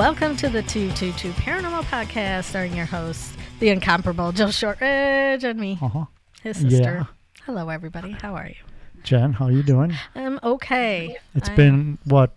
[0.00, 5.78] Welcome to the 222 Paranormal Podcast, starring your host, the incomparable Joe Shortridge, and me,
[5.82, 6.06] Uh-huh.
[6.42, 6.78] his sister.
[6.78, 7.04] Yeah.
[7.44, 8.12] Hello, everybody.
[8.12, 8.54] How are you?
[9.02, 9.92] Jen, how are you doing?
[10.14, 11.18] I'm okay.
[11.34, 12.34] It's I- been what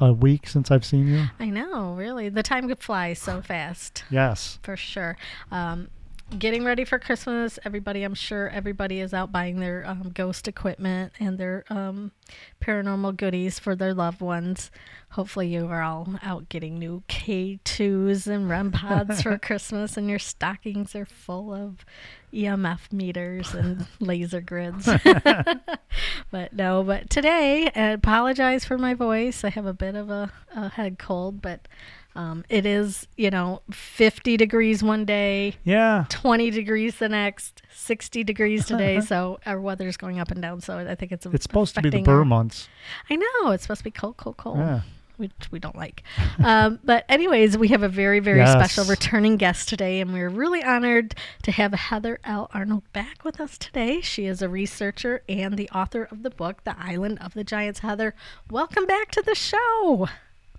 [0.00, 1.26] a week since I've seen you.
[1.38, 2.28] I know, really.
[2.30, 4.58] The time could flies so fast, Yes.
[4.64, 5.16] for sure.
[5.52, 5.90] Um,
[6.38, 7.58] getting ready for Christmas.
[7.64, 12.12] Everybody, I'm sure everybody is out buying their um, ghost equipment and their um,
[12.60, 14.70] paranormal goodies for their loved ones.
[15.10, 20.18] Hopefully, you are all out getting new K2s and REM pods for Christmas, and your
[20.18, 21.84] stockings are full of
[22.32, 24.86] EMF meters and laser grids.
[26.30, 29.44] but no, but today, I apologize for my voice.
[29.44, 31.68] I have a bit of a, a head cold, but
[32.16, 36.04] um, it is, you know, 50 degrees one day, Yeah.
[36.10, 39.00] 20 degrees the next, 60 degrees today.
[39.12, 40.60] so our weather's going up and down.
[40.60, 42.68] So I think it's It's supposed to be the our- Burr months.
[43.10, 44.58] I know it's supposed to be cold, cold, cold.
[44.58, 44.80] Yeah.
[45.16, 46.02] Which we don't like.
[46.44, 48.50] um, but, anyways, we have a very, very Yes.
[48.52, 52.50] special returning guest today, and we're really honored to have Heather L.
[52.52, 54.00] Arnold back with us today.
[54.00, 57.78] She is a researcher and the author of the book, The Island of the Giants.
[57.78, 58.12] Heather,
[58.50, 60.08] welcome back to the show.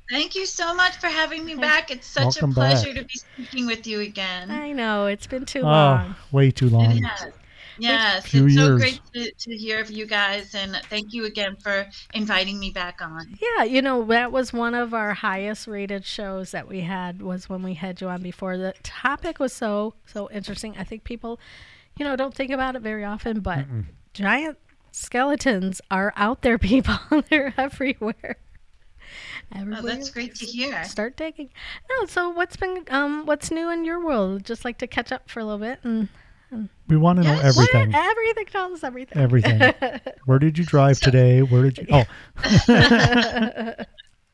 [0.09, 1.89] Thank you so much for having me back.
[1.91, 3.01] It's such Welcome a pleasure back.
[3.01, 4.51] to be speaking with you again.
[4.51, 6.15] I know, it's been too Oh, long.
[6.31, 6.91] way too long.
[6.91, 7.33] It has.
[7.77, 11.57] Yes, Few it's so great to, to hear of you guys, and thank you again
[11.57, 13.37] for inviting me back on.
[13.41, 17.49] Yeah, you know, that was one of our highest rated shows that we had was
[17.49, 18.57] when we had you on before.
[18.57, 20.75] The topic was so so interesting.
[20.77, 21.37] I think people,
[21.97, 23.65] you know, don't think about it very often, but
[24.13, 24.57] giant
[24.93, 26.97] skeletons are out there, people.
[27.29, 28.37] They're everywhere.
[29.53, 30.83] Oh, that's great to hear.
[30.83, 31.49] Start digging.
[31.89, 34.43] No, so what's been um what's new in your world?
[34.45, 36.09] Just like to catch up for a little bit and
[36.87, 37.55] We want to know Yes.
[37.57, 37.69] What?
[37.73, 37.95] everything.
[37.95, 39.21] everything tell us everything.
[39.21, 39.73] Everything.
[40.25, 41.41] Where did you drive today?
[41.41, 41.87] Where did you?
[41.91, 42.03] Oh,
[42.67, 43.85] Well,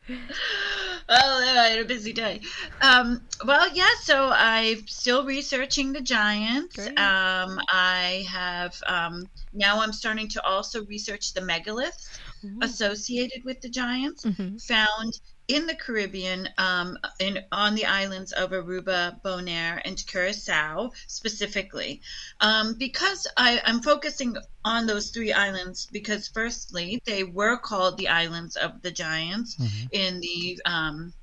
[1.09, 2.41] I had a busy day.
[2.81, 6.75] Um, well, yeah, so I'm still researching the giants.
[6.75, 6.97] Great.
[6.99, 12.07] Um, I have um, now I'm starting to also research the megaliths
[12.43, 12.59] Ooh.
[12.61, 14.23] associated with the giants.
[14.25, 14.61] Mhm.
[14.63, 22.01] found in the Caribbean, um, in on the islands of Aruba, Bonaire, and Curacao specifically,
[22.39, 28.07] um, because I, I'm focusing on those three islands because, firstly, they were called the
[28.07, 29.87] islands of the giants Mhm.
[29.91, 31.13] in the um,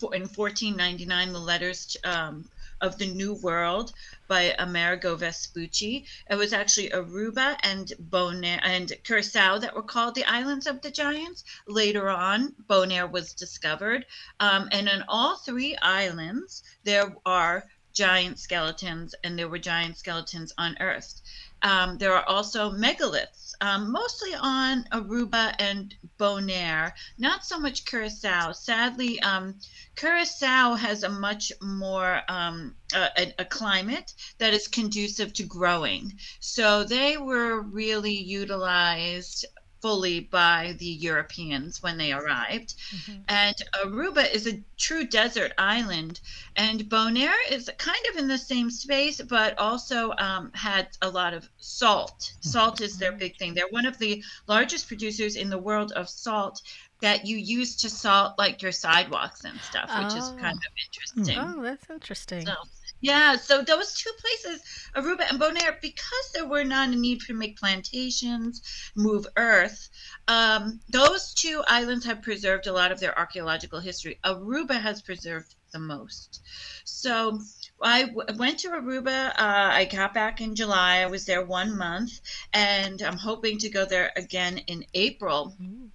[0.00, 2.48] for, in 1499, the letters um,
[2.80, 3.92] of the New World
[4.26, 6.06] by Amerigo Vespucci.
[6.30, 10.90] It was actually Aruba and Bonaire and Curacao that were called the islands of the
[10.90, 11.44] giants.
[11.66, 14.06] Later on, Bonaire was discovered,
[14.40, 20.52] um, and on all three islands there are giant skeletons, and there were giant skeletons
[20.56, 21.20] unearthed.
[21.62, 28.52] Um, there are also megaliths, um, mostly on Aruba and Bonaire, not so much Curacao.
[28.52, 29.54] Sadly, um,
[29.96, 36.12] Curacao has a much more um, a, a climate that is conducive to growing.
[36.40, 39.46] So they were really utilized
[39.80, 42.74] fully by the Europeans when they arrived.
[42.90, 43.24] Mhm.
[43.28, 46.20] And Aruba is a true desert island,
[46.56, 51.34] and Bonaire is kind of in the same space, but also um, had a lot
[51.34, 52.32] of salt.
[52.40, 53.54] Salt is their big thing.
[53.54, 56.62] They're one of the largest producers in the world of salt
[57.00, 60.36] that you use to salt like your sidewalks and stuff, which is Oh.
[60.40, 61.38] kind of interesting.
[61.38, 62.46] Oh, that's interesting.
[62.46, 62.54] So,
[63.00, 64.62] yeah, so those two places,
[64.96, 68.60] Aruba and Bonaire, because there were not a need to make plantations,
[68.96, 69.88] move earth,
[70.26, 74.18] um, those two islands have preserved a lot of their archaeological history.
[74.24, 76.40] Aruba has preserved the most.
[76.84, 77.38] So
[77.80, 79.28] I w- went to Aruba.
[79.30, 80.96] Uh, I got back in July.
[80.98, 82.20] I was there one month,
[82.52, 85.90] and I'm hoping to go there again in April Ooh.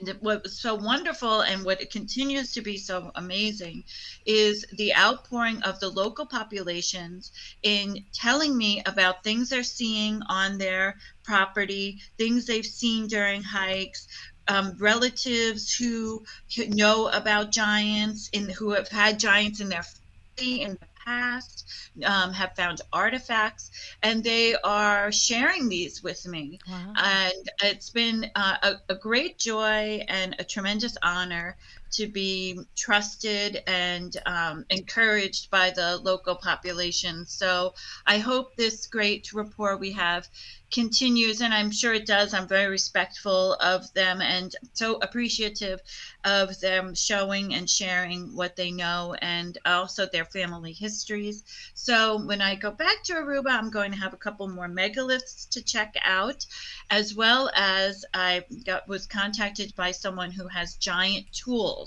[0.00, 3.84] And what was so wonderful and what continues to be so amazing
[4.26, 7.32] is the outpouring of the local populations
[7.62, 14.06] in telling me about things they're seeing on their property, things they've seen during hikes.
[14.46, 16.22] Um, relatives who
[16.68, 20.04] know about giants and who have had giants in their family
[20.36, 21.64] the past
[22.04, 23.70] um, have found artifacts
[24.02, 26.92] and they are sharing these with me Wow.
[26.96, 31.56] and it's been uh, a, a great joy and a tremendous honor
[31.96, 37.26] to be trusted and um, encouraged by the local population.
[37.26, 37.74] So
[38.06, 40.28] I hope this great rapport we have
[40.74, 42.34] continues, and I'm sure it does.
[42.34, 45.80] I'm very respectful of them and so appreciative
[46.24, 51.44] of them showing and sharing what they know and also their family histories.
[51.74, 55.48] So when I go back to Aruba, I'm going to have a couple more megaliths
[55.50, 56.44] to check out,
[56.90, 61.83] as well as I got, was contacted by someone who has giant tools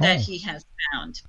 [0.00, 0.20] that Oh.
[0.20, 1.22] he has found.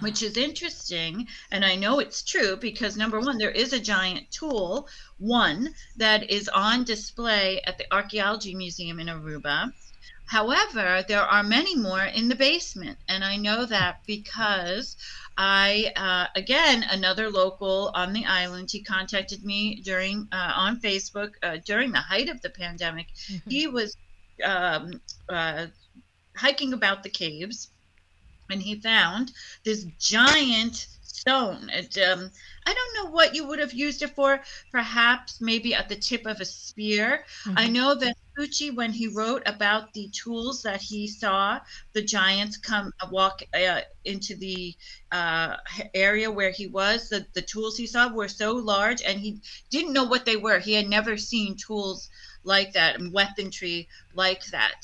[0.00, 1.26] which is interesting.
[1.50, 4.86] And I know it's true because number one, there is a giant tool,
[5.18, 9.72] one that is on display at the Archaeology Museum in Aruba.
[10.26, 12.98] However, there are many more in the basement.
[13.08, 14.96] And I know that because
[15.38, 21.32] I, uh, again, another local on the island, he contacted me during, uh, on Facebook
[21.42, 23.06] uh, during the height of the pandemic.
[23.30, 23.42] Mhm.
[23.48, 23.96] He was
[24.44, 25.66] um, uh,
[26.36, 27.70] hiking about the caves
[28.50, 29.32] and he found
[29.64, 31.70] this giant stone.
[31.72, 32.30] It, um,
[32.66, 34.40] I don't know what you would have used it for.
[34.70, 37.24] Perhaps maybe at the tip of a spear.
[37.56, 37.72] I Mhm.
[37.72, 41.60] know that Vespucci, when he wrote about the tools that he saw,
[41.92, 44.74] the giants come uh, walk uh, into the
[45.12, 45.56] uh,
[45.94, 47.08] area where he was.
[47.08, 49.40] The, the tools he saw were so large, and he
[49.70, 50.58] didn't know what they were.
[50.58, 52.08] He had never seen tools
[52.44, 54.74] like that and weaponry like that.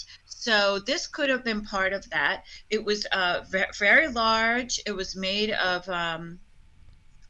[0.48, 2.44] So this could have been part of that.
[2.70, 3.44] It was uh,
[3.78, 4.80] very large.
[4.86, 6.40] It was made of um,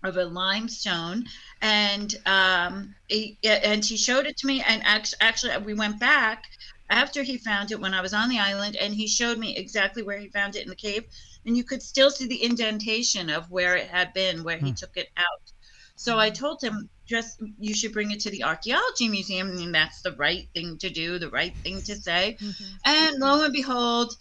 [0.05, 1.25] of a limestone,
[1.61, 4.62] and um, he, and he showed it to me.
[4.65, 6.44] And actually, actually, we went back
[6.91, 10.05] after he found it when I was on the island, and he showed me exactly
[10.05, 11.03] where he found it in the cave,
[11.44, 14.75] and you could still see the indentation of where it had been, where he Hmm.
[14.75, 15.53] took it out.
[15.97, 19.75] So I told him, just you should bring it to the archaeology museum, I and
[19.75, 22.37] that's the right thing to do, the right thing to say.
[22.40, 22.70] Mhm.
[22.84, 24.16] And lo and behold,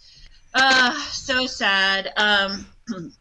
[0.54, 2.12] uh, so sad.
[2.16, 2.66] Um,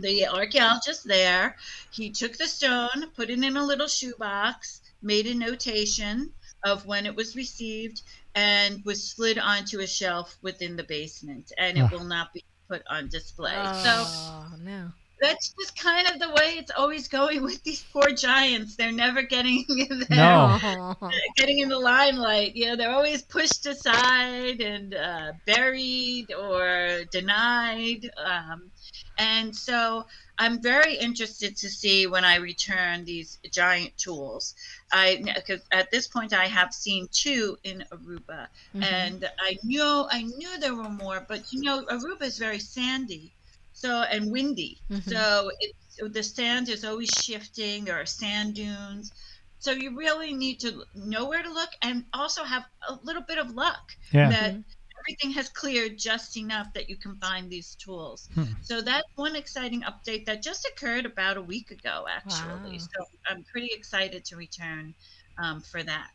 [0.00, 1.56] the archaeologist there,
[1.90, 6.30] he took the stone, put it in a little shoebox, made a notation
[6.62, 8.02] of when it was received,
[8.34, 11.88] and was slid onto a shelf within the basement, and it Ah.
[11.90, 13.54] will not be put on display.
[13.54, 14.92] So Oh, no.
[15.20, 18.76] That's just kind of the way it's always going with these poor giants.
[18.76, 19.64] They're never getting
[20.08, 20.94] there No.
[21.36, 22.54] Getting in the limelight.
[22.56, 28.10] You know, they're always pushed aside and uh, buried or denied.
[28.22, 28.70] Um,
[29.18, 30.04] and so
[30.38, 34.54] I'm very interested to see when I return these giant tools.
[34.92, 38.84] I because at this point I have seen two in Aruba, Mhm.
[38.84, 43.32] and I knew I knew there were more, but you know Aruba is very sandy,
[43.76, 45.02] so and windy, Mhm.
[45.12, 47.84] so it's the sand is always shifting.
[47.84, 49.12] There are sand dunes,
[49.58, 53.38] so you really need to know where to look and also have a little bit
[53.38, 54.28] of luck Yeah.
[54.30, 54.64] that Mhm.
[55.00, 58.28] everything has cleared just enough that you can find these tools.
[58.34, 58.44] Hmm.
[58.62, 62.78] So that's one exciting update that just occurred about a week ago, actually.
[62.78, 62.88] Wow.
[62.94, 64.94] So I'm pretty excited to return
[65.42, 66.14] um, for that.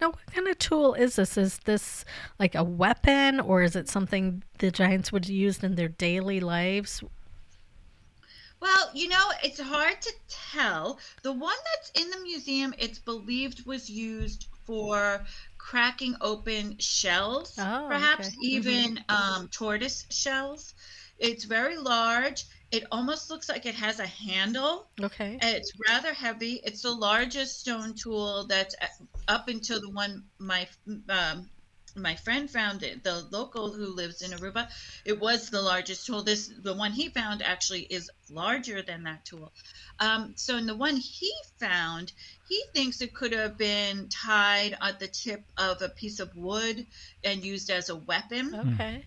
[0.00, 1.36] Now, what kind of tool is this?
[1.36, 2.04] Is this
[2.38, 7.02] like a weapon or is it something the giants would use in their daily lives?
[8.60, 10.98] Well, you know, it's hard to tell.
[11.22, 15.24] The one that's in the museum, it's believed was used for
[15.58, 18.36] cracking open shells, Oh, perhaps okay.
[18.36, 18.42] Mhm.
[18.42, 20.74] even um, tortoise shells.
[21.18, 22.44] It's very large.
[22.70, 24.88] It almost looks like it has a handle.
[25.02, 25.38] Okay.
[25.40, 26.60] It's rather heavy.
[26.62, 28.86] It's the largest stone tool that's uh,
[29.26, 30.68] up until the one my
[31.08, 31.48] um,
[31.96, 33.02] my friend found it.
[33.02, 34.68] The local who lives in Aruba,
[35.04, 36.22] it was the largest tool.
[36.22, 39.52] This the one he found actually is larger than that tool.
[39.98, 42.12] Um, so in the one he found,
[42.48, 46.86] he thinks it could have been tied at the tip of a piece of wood
[47.24, 48.74] and used as a weapon.
[48.74, 49.04] Okay.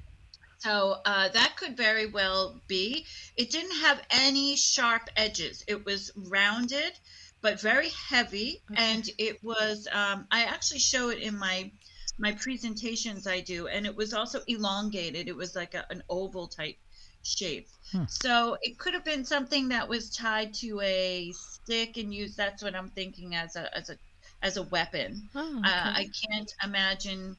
[0.64, 3.06] So uh, that could very well be.
[3.36, 5.64] It didn't have any sharp edges.
[5.68, 6.94] It was rounded,
[7.42, 8.82] but very heavy, Okay.
[8.82, 9.88] and it was.
[9.92, 11.72] Um, I actually show it in my
[12.20, 15.28] my presentations I do, and it was also elongated.
[15.28, 16.76] It was like a, an oval type
[17.24, 17.68] shape.
[17.92, 18.04] Hmm.
[18.08, 22.38] So it could have been something that was tied to a stick and used.
[22.38, 23.98] That's what I'm thinking as a as a
[24.42, 25.30] as a weapon.
[25.36, 25.92] Oh, Uh.
[25.96, 27.38] I can't imagine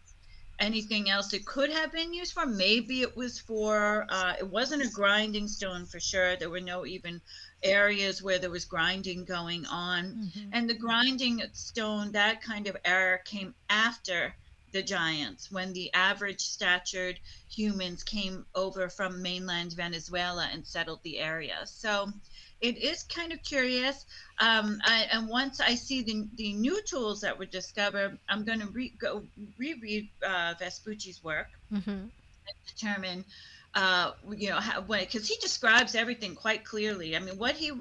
[0.62, 2.46] anything else it could have been used for.
[2.46, 6.36] Maybe it was for, uh, it wasn't a grinding stone for sure.
[6.36, 7.20] There were no even
[7.62, 10.14] areas where there was grinding going on.
[10.14, 10.50] Mhm.
[10.52, 14.34] And the grinding stone, that kind of era came after
[14.72, 21.18] the giants, when the average statured humans came over from mainland Venezuela and settled the
[21.18, 21.66] area.
[21.66, 22.12] So
[22.62, 24.06] it is kind of curious.
[24.40, 28.60] Um, I, and once I see the, the new tools that were discovered, I'm going
[28.60, 29.24] to re- go
[29.58, 32.10] reread uh, Vespucci's work Mhm.
[32.66, 33.24] determine
[33.74, 37.72] uh you know how because he describes everything quite clearly i mean what he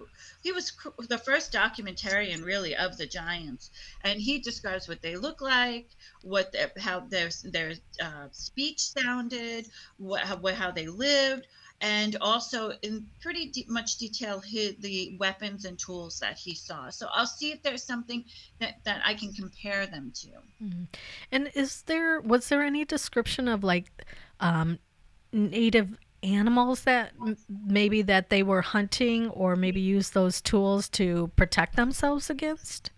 [0.42, 3.70] he was cr- the first documentarian really of the giants
[4.04, 5.90] and he describes what they look like
[6.22, 9.66] what their, how their their uh, speech sounded
[9.98, 11.46] what how, how they lived
[11.82, 16.90] and also in pretty de- much detail his, the weapons and tools that he saw
[16.90, 18.24] so i'll see if there's something
[18.60, 20.30] that that i can compare them to
[20.64, 20.88] Mhm.
[21.32, 23.90] And is there was there any description of like
[24.40, 24.78] um,
[25.34, 31.32] native animals that m- maybe that they were hunting or maybe use those tools to
[31.36, 32.92] protect themselves against?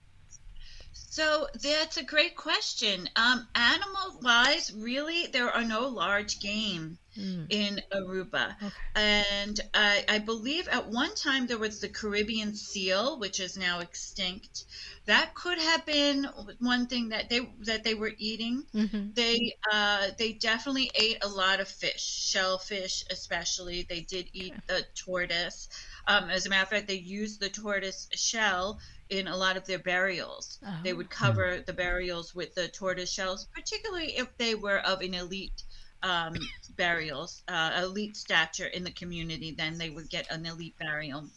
[1.13, 3.07] So that's a great question.
[3.15, 7.45] Um, animal wise, really, there are no large game Mm.
[7.51, 8.55] in Aruba.
[8.63, 8.73] Okay.
[8.95, 13.81] And I, I believe at one time there was the Caribbean seal, which is now
[13.81, 14.65] extinct.
[15.05, 16.27] That could have been
[16.59, 18.63] one thing that they that they were eating.
[18.73, 22.01] hmm They uh, they definitely ate a lot of fish,
[22.31, 23.85] shellfish especially.
[23.87, 25.69] They did eat the tortoise.
[26.07, 28.79] Um, as a matter of fact, they used the tortoise shell
[29.09, 30.59] in a lot of their burials.
[30.83, 30.93] They Oh.
[30.93, 35.63] would cover the burials with the tortoise shells, particularly if they were of an elite
[36.01, 39.51] um, burials, uh, elite stature in the community.
[39.57, 41.29] Then they would get an elite burial.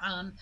[0.00, 0.34] Um,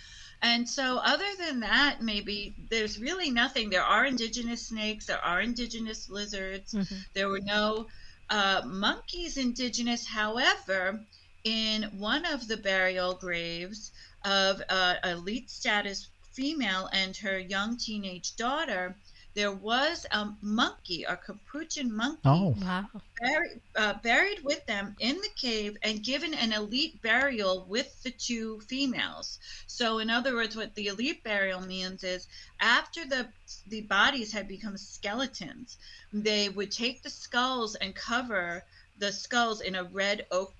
[0.43, 3.69] and so, other than that, maybe there's really nothing.
[3.71, 7.89] There are indigenous snakes, there are indigenous lizards, hmm there were no
[8.31, 10.07] uh, monkeys indigenous.
[10.07, 11.07] However,
[11.45, 13.93] in one of the burial graves
[14.25, 19.01] of uh, elite status female and her young teenage daughter,
[19.35, 23.03] there was a monkey, a capuchin monkey, Oh, Wow.
[23.21, 28.11] buried, uh, buried with them in the cave and given an elite burial with the
[28.13, 29.39] two females.
[29.69, 32.27] So, in other words, what the elite burial means is
[32.61, 33.33] after the
[33.67, 35.77] the bodies had become skeletons,
[36.13, 38.65] they would take the skulls and cover
[38.97, 40.55] the skulls in a red ochre.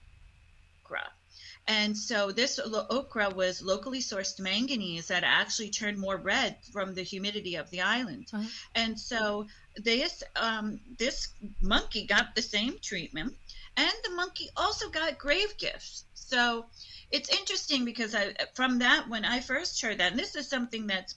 [1.71, 7.03] And so this okra was locally sourced manganese that actually turned more red from the
[7.03, 8.27] humidity of the island.
[8.33, 8.45] Uh-huh.
[8.75, 9.47] And so
[9.77, 11.29] this um, this
[11.61, 13.37] monkey got the same treatment,
[13.77, 16.07] and the monkey also got grave gifts.
[16.15, 16.67] So
[17.13, 20.89] it's interesting because I, from that when I first heard that, and this is something
[20.89, 21.15] that's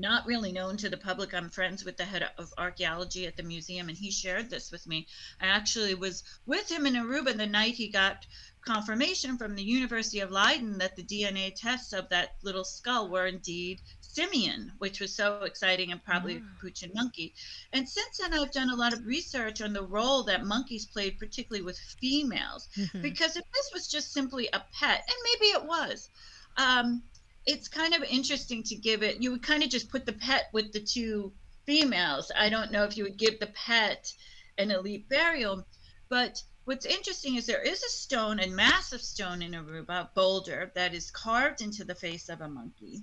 [0.00, 1.34] not really known to the public.
[1.34, 4.86] I'm friends with the head of archaeology at the museum, and he shared this with
[4.86, 5.06] me.
[5.40, 8.26] I actually was with him in Aruba the night he got
[8.64, 13.26] confirmation from the University of Leiden that the DNA tests of that little skull were
[13.26, 17.34] indeed simian, which was so exciting and probably a capuchin monkey.
[17.72, 21.18] And since then, I've done a lot of research on the role that monkeys played,
[21.18, 22.68] particularly with females.
[22.76, 23.02] Mhm.
[23.02, 26.08] Because if this was just simply a pet, and maybe it was,
[26.56, 27.02] um,
[27.46, 29.22] it's kind of interesting to give it.
[29.22, 31.32] You would kind of just put the pet with the two
[31.66, 32.30] females.
[32.36, 34.12] I don't know if you would give the pet
[34.58, 35.66] an elite burial,
[36.08, 40.94] but what's interesting is there is a stone, a massive stone in Aruba, boulder, that
[40.94, 43.02] is carved into the face of a monkey.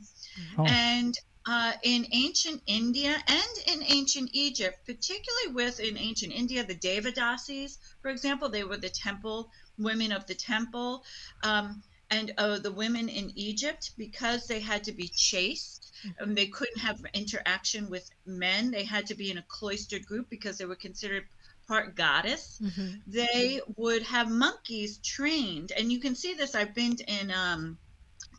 [0.58, 6.64] oh, And uh, in ancient India and in ancient Egypt, particularly with in ancient India,
[6.64, 11.04] the Devadasis, for example, they were the temple women of the temple.
[11.44, 16.48] Um, and uh, the women in Egypt, because they had to be chaste, and they
[16.48, 20.65] couldn't have interaction with men, they had to be in a cloistered group because they
[20.65, 21.24] were considered
[21.68, 22.60] part goddess.
[22.62, 23.01] Mhm.
[23.08, 25.72] they would have monkeys trained.
[25.72, 26.56] And you can see this.
[26.56, 27.80] I've been in um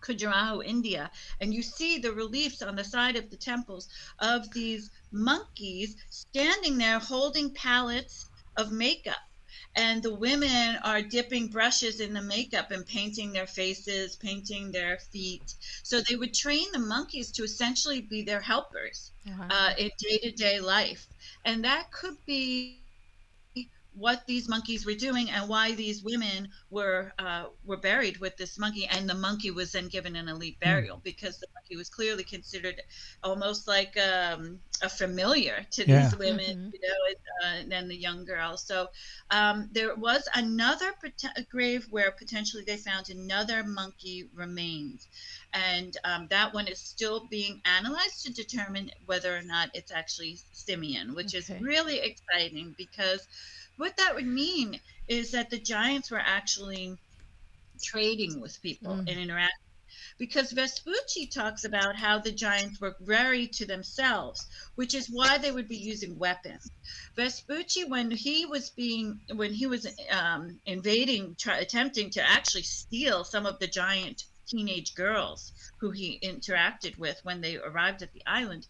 [0.02, 1.10] Khajuraho, India,
[1.40, 3.88] and you see the reliefs on the side of the temples
[4.18, 9.16] of these monkeys standing there holding palettes of makeup.
[9.74, 14.98] And the women are dipping brushes in the makeup and painting their faces, painting their
[14.98, 15.54] feet.
[15.82, 19.50] So they would train the monkeys to essentially be their helpers Wow.
[19.50, 21.08] uh, in day to day life.
[21.44, 22.81] And that could be
[23.94, 28.58] what these monkeys were doing and why these women were uh, were buried with this
[28.58, 32.24] monkey and the monkey was then given an elite burial because the monkey was clearly
[32.24, 32.80] considered
[33.22, 35.86] almost like um, a familiar to Yeah.
[35.86, 36.72] these women Mhm.
[36.72, 36.96] you know
[37.44, 38.86] and, uh, and the young girl so
[39.30, 45.08] um, there was another pot- grave where potentially they found another monkey remains
[45.52, 50.38] and um, that one is still being analyzed to determine whether or not it's actually
[50.52, 51.34] simian which Okay.
[51.34, 53.26] is really exciting because
[53.76, 56.96] what that would mean is that the giants were actually
[57.82, 59.08] trading with people Mm.
[59.08, 59.62] and interacting
[60.18, 65.50] because Vespucci talks about how the giants were very to themselves, which is why they
[65.50, 66.70] would be using weapons.
[67.16, 73.24] Vespucci, when he was being, when he was um, invading, try, attempting to actually steal
[73.24, 78.22] some of the giant teenage girls who he interacted with when they arrived at the
[78.26, 78.66] island,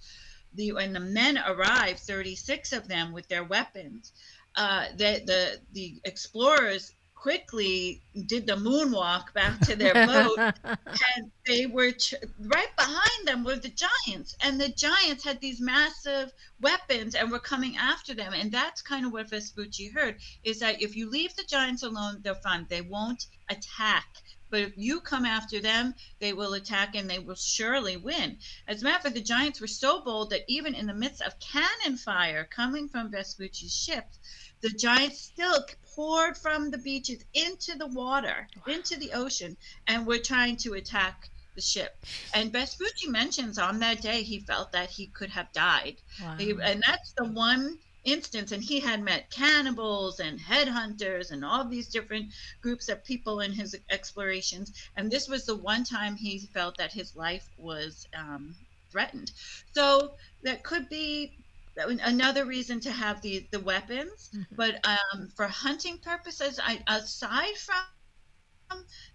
[0.54, 4.12] the when the men arrived, 36 of them with their weapons,
[4.56, 11.66] uh, the, the the explorers quickly did the moonwalk back to their boat and they
[11.66, 17.14] were ch- right behind them were the giants and the giants had these massive weapons
[17.14, 20.96] and were coming after them and that's kind of what vespucci heard is that if
[20.96, 22.66] you leave the giants alone they're fine.
[22.68, 24.06] They won't attack
[24.52, 28.38] But if you come after them, they will attack and they will surely win.
[28.68, 31.22] As a matter of fact, the giants were so bold that even in the midst
[31.22, 34.18] of cannon fire coming from Vespucci's ships,
[34.60, 39.56] the giants still poured from the beaches into the water, into the ocean,
[39.86, 41.96] and were trying to attack the ship.
[42.34, 45.96] And Vespucci mentions on that day he felt that he could have died.
[46.20, 46.36] Wow.
[46.36, 51.68] He, and that's the one instance and he had met cannibals and headhunters and all
[51.68, 52.32] these different
[52.62, 56.92] groups of people in his explorations and this was the one time he felt that
[56.92, 58.56] his life was um,
[58.90, 59.30] threatened
[59.74, 61.36] so that could be
[61.76, 64.46] another reason to have the the weapons Mhm.
[64.56, 67.82] but um, for hunting purposes I, aside from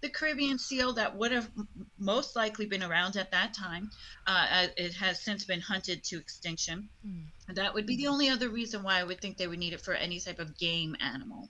[0.00, 1.50] the Caribbean seal that would have
[1.98, 3.90] most likely been around at that time.
[4.26, 6.88] Uh, uh, it has since been hunted to extinction.
[7.06, 7.54] Mm.
[7.54, 9.80] That would be the only other reason why I would think they would need it
[9.80, 11.48] for any type of game animal.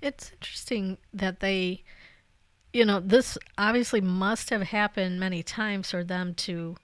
[0.00, 1.82] It's interesting that they,
[2.72, 6.76] you know, this obviously must have happened many times for them to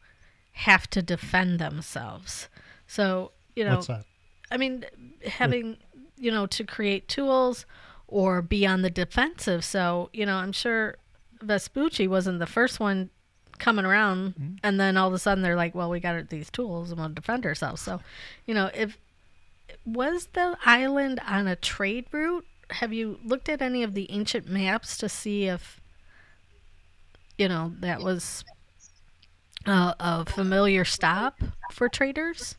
[0.53, 2.49] have to defend themselves.
[2.87, 4.05] So, you know, What's that?
[4.51, 4.85] I mean,
[5.27, 5.77] having,
[6.17, 7.67] you know, to create tools
[8.11, 9.65] or be on the defensive.
[9.65, 10.97] So, you know, I'm sure
[11.41, 13.11] Vespucci wasn't the first one
[13.59, 14.55] coming around mm-hmm.
[14.63, 17.11] and then all of a sudden they're like, well, we got these tools and we'll
[17.11, 17.81] defend ourselves.
[17.81, 18.01] So,
[18.47, 18.99] you know, if
[19.85, 22.47] was the island on a trade route?
[22.71, 25.81] Have you looked at any of the ancient maps to see if,
[27.37, 28.45] you know, that was
[29.67, 31.41] a, a familiar stop
[31.73, 32.57] for traders?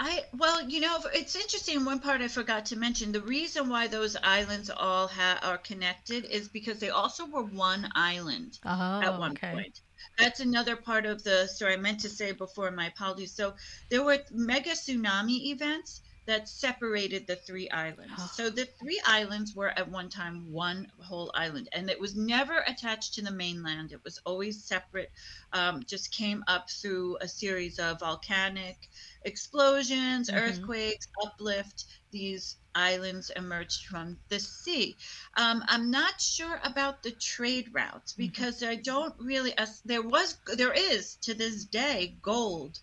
[0.00, 1.84] I well, you know, it's interesting.
[1.84, 6.24] One part I forgot to mention: the reason why those islands all ha- are connected
[6.24, 9.52] is because they also were one island Oh, at one okay.
[9.52, 9.78] point.
[10.18, 12.70] That's another part of the story I meant to say before.
[12.72, 13.36] My apologies.
[13.36, 13.54] So
[13.90, 18.12] there were mega tsunami events that separated the three islands.
[18.18, 18.30] Oh.
[18.34, 22.58] So the three islands were at one time one whole island, and it was never
[22.66, 23.92] attached to the mainland.
[23.92, 25.10] It was always separate.
[25.52, 28.88] Um, just came up through a series of volcanic
[29.24, 30.36] explosions, Mhm.
[30.36, 31.84] earthquakes, uplift.
[32.12, 34.96] These islands emerged from the sea.
[35.36, 39.56] Um, I'm not sure about the trade routes because I don't really.
[39.58, 42.78] As, there was, there is to this day gold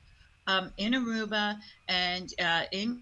[0.48, 3.02] um, in Aruba and uh, in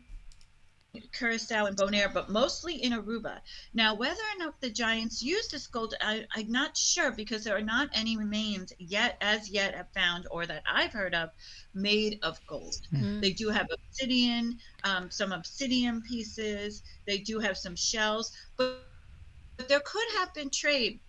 [1.17, 3.39] Curacao and Bonaire, but mostly in Aruba.
[3.73, 7.55] Now, whether or not the Giants used this gold, I, I'm not sure because there
[7.55, 11.29] are not any remains yet, as yet, have found or that I've heard of,
[11.73, 12.75] made of gold.
[12.93, 13.21] Mm.
[13.21, 16.83] They do have obsidian, um, some obsidian pieces.
[17.05, 18.87] They do have some shells, but,
[19.57, 20.99] but there could have been trade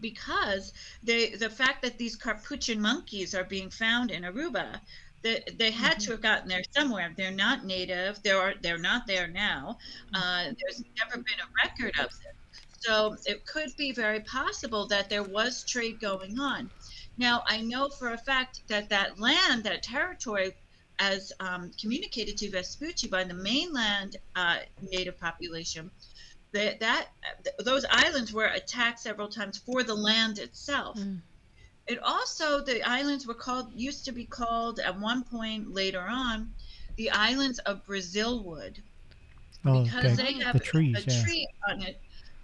[0.00, 0.72] because
[1.02, 4.80] they, the fact that these Capuchin monkeys are being found in Aruba,
[5.22, 7.12] they, they had to have gotten there somewhere.
[7.16, 8.22] They're not native.
[8.22, 9.78] They're they're not there now.
[10.14, 12.34] Uh, there's never been a record of them.
[12.80, 16.70] So it could be very possible that there was trade going on.
[17.16, 20.54] Now I know for a fact that that land, that territory,
[21.00, 24.58] as um, communicated to Vespucci by the mainland uh,
[24.92, 25.90] native population,
[26.52, 27.08] that that
[27.58, 30.96] those islands were attacked several times for the land itself.
[30.96, 31.20] Mm.
[31.88, 36.54] It also the islands were called used to be called at one point later on
[36.96, 38.84] the islands of Brazil wood
[39.64, 40.16] Oh, because okay.
[40.16, 41.24] they have The trees, a yeah.
[41.24, 42.00] tree on it,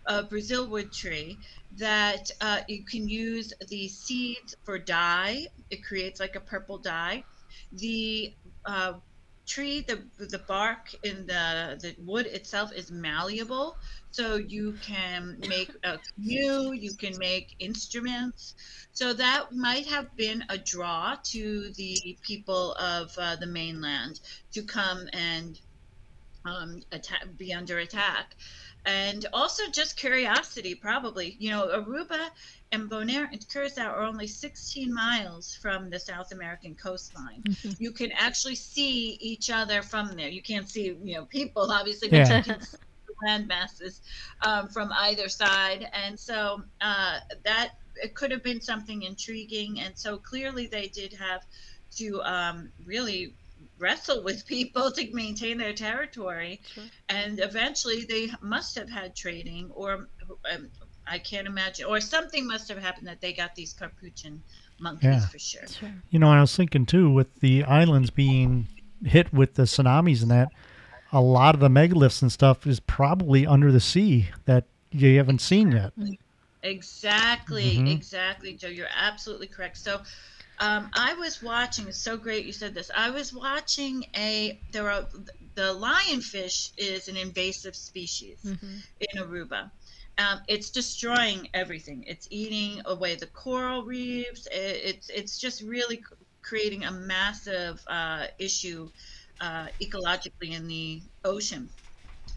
[0.06, 5.46] a Brazil wood tree that uh, you can use the seeds for dye.
[5.70, 7.24] It creates like a purple dye.
[7.72, 9.00] The uh,
[9.46, 13.78] tree, the the bark in the the wood itself is malleable,
[14.14, 16.72] so you can make a canoe.
[16.72, 18.54] You can make instruments.
[18.92, 24.20] So that might have been a draw to the people of uh, the mainland
[24.52, 25.58] to come and
[26.44, 28.36] um, attack, be under attack.
[28.86, 31.36] And also just curiosity, probably.
[31.40, 32.28] You know, Aruba
[32.70, 37.42] and Bonaire and Curacao are only 16 miles from the South American coastline.
[37.48, 37.80] Mhm.
[37.80, 40.28] You can actually see each other from there.
[40.28, 42.28] You can't see, you know, people, obviously, Yeah.
[42.28, 42.66] but you can
[43.24, 44.00] land masses
[44.42, 45.88] um, from either side.
[45.92, 47.70] And so uh, that
[48.02, 49.80] it could have been something intriguing.
[49.80, 51.42] And so clearly they did have
[51.96, 53.34] to um, really
[53.78, 56.84] wrestle with people to maintain their territory Sure.
[57.08, 60.08] and eventually they must have had trading or
[60.52, 60.68] um,
[61.06, 64.42] i can't imagine or something must have happened that they got these capuchin
[64.80, 65.20] monkeys Yeah.
[65.20, 65.94] for sure Sure.
[66.10, 68.68] You know, I was thinking too, with the islands being
[69.04, 70.48] hit with the tsunamis and that,
[71.14, 75.40] a lot of the megaliths and stuff is probably under the sea that you haven't
[75.40, 75.92] seen yet.
[76.62, 77.92] exactly Mhm.
[77.92, 80.00] exactly joe you're absolutely correct so
[80.60, 84.90] um, i was watching it's so great you said this i was watching a there
[84.90, 85.06] are
[85.54, 88.82] the lionfish is an invasive species Mhm.
[89.00, 89.70] in Aruba.
[90.18, 92.04] um, it's destroying everything.
[92.06, 94.46] It's eating away the coral reefs.
[94.46, 96.02] It, it's it's just really
[96.42, 98.88] creating a massive uh, issue
[99.40, 101.68] uh, ecologically in the ocean.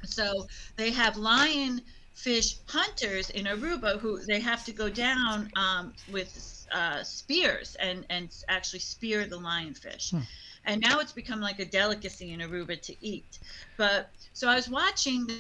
[0.06, 6.68] So they have lionfish hunters in Aruba who they have to go down um, with
[6.72, 10.12] uh, spears and and actually spear the lionfish.
[10.12, 10.22] Hmm.
[10.66, 13.40] And now it's become like a delicacy in Aruba to eat.
[13.78, 15.38] But so I was watching the,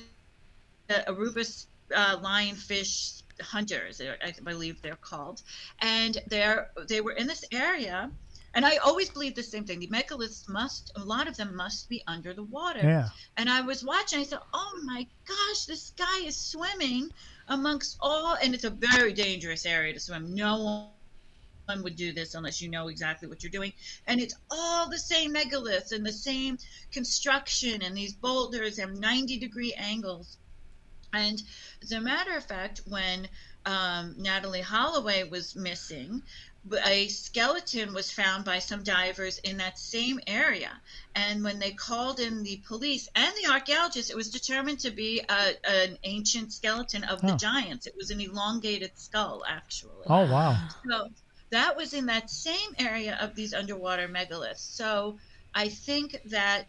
[0.87, 5.41] the Aruba uh, lionfish hunters, I believe they're called,
[5.79, 8.09] and they're they were in this area.
[8.57, 9.77] And I always believe the same thing.
[9.77, 12.79] The megaliths must, a lot of them must be under the water.
[12.81, 13.09] Yeah.
[13.37, 17.11] And I was watching, I said, oh my gosh, this guy is swimming
[17.49, 20.33] amongst all, and it's a very dangerous area to swim.
[20.33, 20.89] No
[21.65, 23.73] one would do this unless you know exactly what you're doing.
[24.07, 26.57] And it's all the same megaliths and the same
[26.91, 30.39] construction, and these boulders have 90 degree angles.
[31.13, 31.39] And
[31.83, 33.27] as a matter of fact, when
[33.67, 36.23] um, Natalee Holloway was missing,
[36.85, 40.81] a skeleton was found by some divers in that same area.
[41.15, 45.21] And when they called in the police and the archaeologists, it was determined to be
[45.29, 47.37] a, an ancient skeleton of the Oh.
[47.37, 47.87] giants.
[47.87, 50.05] It was an elongated skull, actually.
[50.07, 50.55] Oh wow.
[50.89, 51.09] So
[51.51, 54.59] that was in that same area of these underwater megaliths.
[54.75, 55.17] So
[55.53, 56.67] I think that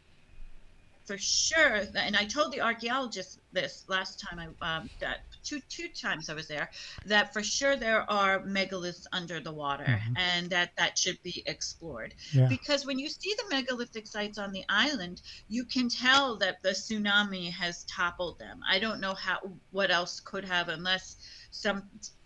[1.06, 5.88] for sure, and I told the archaeologists this last time I um, that two two
[5.88, 6.68] times I was there
[7.06, 10.14] that for sure there are megaliths under the water Mhm.
[10.16, 12.14] and that that should be explored.
[12.32, 12.48] Yeah.
[12.48, 15.16] because when you see the megalithic sites on the island
[15.48, 18.60] you can tell that the tsunami has toppled them.
[18.68, 19.38] I don't know how
[19.70, 21.16] what else could have unless
[21.50, 21.78] some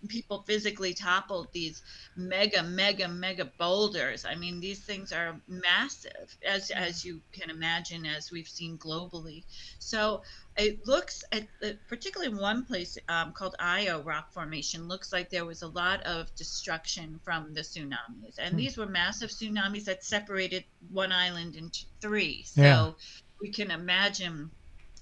[0.08, 1.82] people physically toppled these
[2.16, 4.24] mega mega mega boulders.
[4.24, 9.44] I mean these things are massive as as you can imagine as we've seen globally.
[9.78, 10.22] So
[10.56, 11.46] it looks at
[11.88, 16.34] particularly one place um, called Ayo Rock Formation looks like there was a lot of
[16.34, 18.58] destruction from the tsunamis, and Hmm.
[18.58, 22.42] these were massive tsunamis that separated one island into three.
[22.44, 22.92] So Yeah.
[23.40, 24.50] we can imagine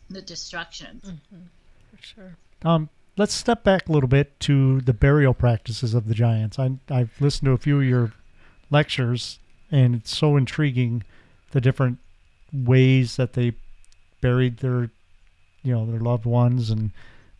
[0.08, 1.00] the destruction.
[1.04, 1.48] Mhm,
[1.90, 2.36] For sure.
[2.62, 6.58] Um, let's step back a little bit to the burial practices of the giants.
[6.58, 8.12] I, I've listened to a few of your
[8.70, 9.38] lectures,
[9.70, 11.02] and it's so intriguing
[11.50, 11.98] the different
[12.52, 13.52] ways that they
[14.20, 14.90] buried their,
[15.62, 16.92] you know, their loved ones, and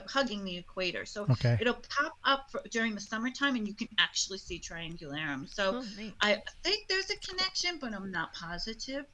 [0.07, 1.57] hugging the equator, so okay.
[1.59, 5.47] it'll pop up for, during the summertime, and you can actually see Triangularum.
[5.49, 6.11] So Oh.
[6.21, 9.05] I think there's a connection, but I'm not positive.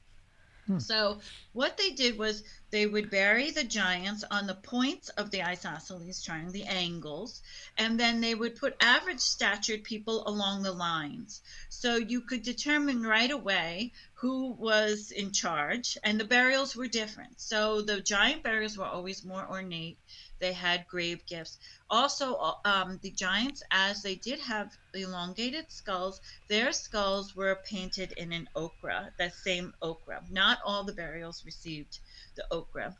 [0.66, 0.78] Hmm.
[0.78, 1.20] So
[1.52, 6.22] what they did was they would bury the giants on the points of the isosceles
[6.22, 7.42] triangle, the angles,
[7.76, 11.42] and then they would put average statured people along the lines.
[11.68, 17.40] So you could determine right away who was in charge, and the burials were different.
[17.40, 19.98] So the giant burials were always more ornate.
[20.42, 21.58] They had grave gifts.
[21.88, 28.10] Also, uh, um, the giants, as they did have elongated skulls, their skulls were painted
[28.16, 30.20] in an ochre, that same ochre.
[30.30, 32.00] Not all the burials received
[32.34, 32.92] the ochre.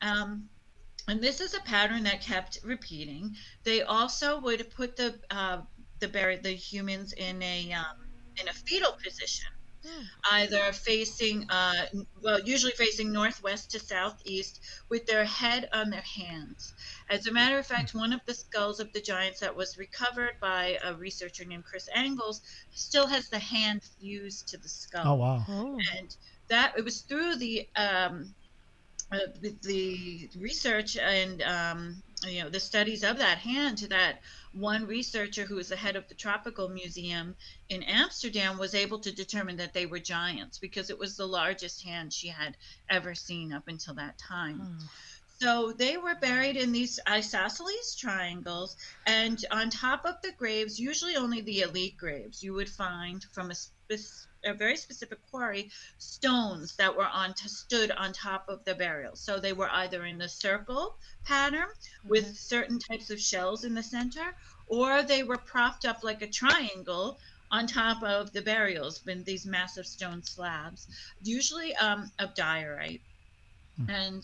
[0.00, 0.48] Um,
[1.08, 3.36] and this is a pattern that kept repeating.
[3.64, 5.58] They also would put the uh,
[6.00, 7.98] the buried the humans in a um,
[8.40, 9.50] in a fetal position.
[10.30, 11.86] Either facing, uh,
[12.22, 16.74] well, usually facing northwest to southeast, with their head on their hands.
[17.08, 20.34] As a matter of fact, one of the skulls of the giants that was recovered
[20.40, 25.02] by a researcher named Chris Angles still has the hand fused to the skull.
[25.06, 25.44] Oh wow.
[25.48, 25.78] Oh.
[25.96, 26.16] And
[26.48, 28.34] that it was through the um,
[29.10, 34.20] uh, the, the research and um, you know the studies of that hand to that
[34.52, 37.34] one researcher who was the head of the tropical museum
[37.68, 41.84] in amsterdam was able to determine that they were giants because it was the largest
[41.84, 42.56] hand she had
[42.88, 44.88] ever seen up until that time Oh.
[45.40, 48.76] so they were buried in these isosceles triangles,
[49.06, 53.52] and on top of the graves, usually only the elite graves, you would find from
[53.52, 53.54] a,
[54.44, 59.16] a very specific quarry stones that were on stood on top of the burial.
[59.16, 61.68] So they were either in the circle pattern
[62.04, 64.34] with certain types of shells in the center,
[64.66, 67.18] or they were propped up like a triangle
[67.50, 70.86] on top of the burials with these massive stone slabs,
[71.22, 73.00] usually um, of diorite.
[73.86, 74.22] And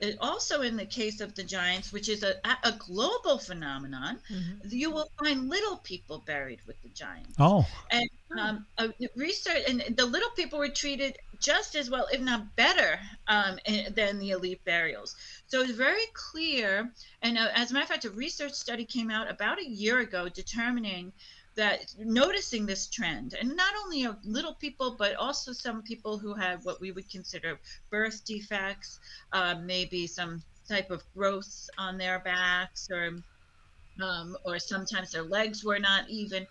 [0.00, 4.64] it, also in the case of the giants, which is a, a global phenomenon, Mhm.
[4.64, 7.38] you will find little people buried with the giants.
[7.38, 8.08] Oh, And
[8.40, 12.98] um, uh, research and the little people were treated just as well, if not better,
[13.28, 15.14] um, eh, than the elite burials.
[15.46, 16.92] So it's very clear.
[17.22, 20.00] And uh, as a matter of fact, a research study came out about a year
[20.00, 21.12] ago determining
[21.56, 26.34] that noticing this trend, and not only of little people, but also some people who
[26.34, 27.58] have what we would consider
[27.90, 28.98] birth defects,
[29.32, 33.12] uh, maybe some type of growth on their backs, or
[34.02, 36.46] um, or sometimes their legs were not even.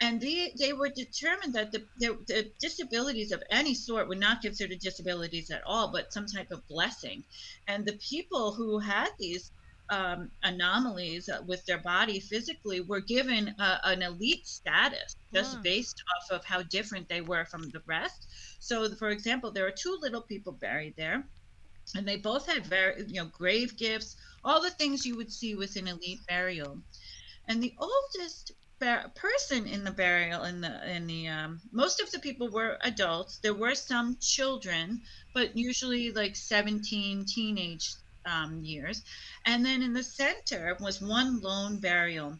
[0.00, 4.42] And they, they were determined that the, the, the disabilities of any sort were not
[4.42, 7.24] considered disabilities at all, but some type of blessing.
[7.68, 9.50] And the people who had these
[9.90, 15.62] um, anomalies uh, with their body physically were given uh, an elite status just Wow.
[15.62, 18.26] based off of how different they were from the rest.
[18.60, 21.24] So, for example, there are two little people buried there,
[21.94, 25.54] and they both had very, you know, grave gifts, all the things you would see
[25.54, 26.82] with an elite burial.
[27.48, 32.10] And the oldest bar- person in the burial in the in the um, most of
[32.10, 33.38] the people were adults.
[33.40, 35.02] There were some children,
[35.34, 37.88] but usually like 17 teenage
[38.26, 39.02] um, years.
[39.46, 42.38] And then in the center was one lone burial.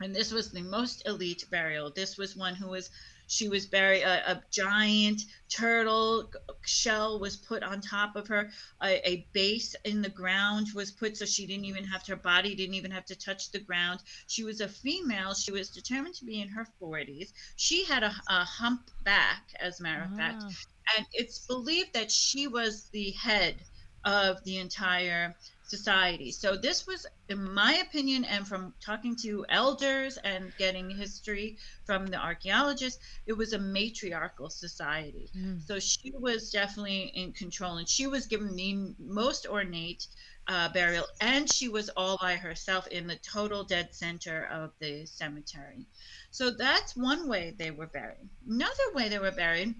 [0.00, 1.90] And this was the most elite burial.
[1.94, 2.90] This was one who was,
[3.28, 6.30] she was buried, a, a giant turtle
[6.66, 8.50] shell was put on top of her.
[8.82, 12.54] A, a base in the ground was put so she didn't even have her body
[12.56, 14.00] didn't even have to touch the ground.
[14.26, 15.34] She was a female.
[15.34, 17.32] She was determined to be in her 40s.
[17.56, 20.50] She had a, a hump back, as a matter of fact Ah.
[20.96, 23.64] and it's believed that she was the head
[24.04, 25.34] of the entire
[25.66, 26.30] society.
[26.30, 32.06] So this was, in my opinion, and from talking to elders and getting history from
[32.06, 35.30] the archaeologists, it was a matriarchal society.
[35.36, 35.66] Mm.
[35.66, 40.06] So she was definitely in control, and she was given the most ornate
[40.48, 45.06] uh, burial, and she was all by herself in the total dead center of the
[45.06, 45.86] cemetery.
[46.30, 48.28] So that's one way they were buried.
[48.46, 49.74] Another way they were buried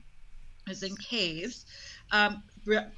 [0.68, 1.66] is in caves,
[2.12, 2.42] um,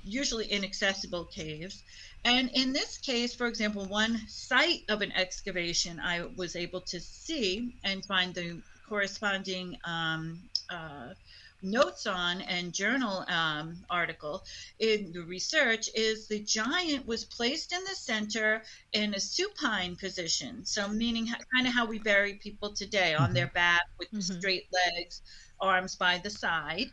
[0.02, 1.83] usually inaccessible caves.
[2.24, 7.00] And in this case, for example, one site of an excavation I was able to
[7.00, 11.14] see and find the corresponding um, uh,
[11.62, 14.42] notes on and journal um, article
[14.79, 20.64] in the research is the giant was placed in the center in a supine position.
[20.64, 24.20] So, meaning kind of how we bury people today on their back with Mhm.
[24.20, 25.22] straight legs,
[25.61, 26.88] arms by the side.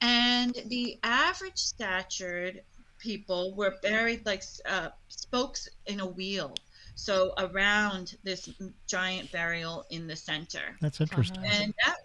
[0.00, 2.62] And the average statured
[2.98, 6.64] people were buried like uh, spokes in a wheel.
[6.94, 8.48] So around this
[8.88, 10.80] giant burial in the center.
[10.80, 11.44] that's interesting.
[11.46, 11.64] Uh-huh.
[11.64, 11.96] And that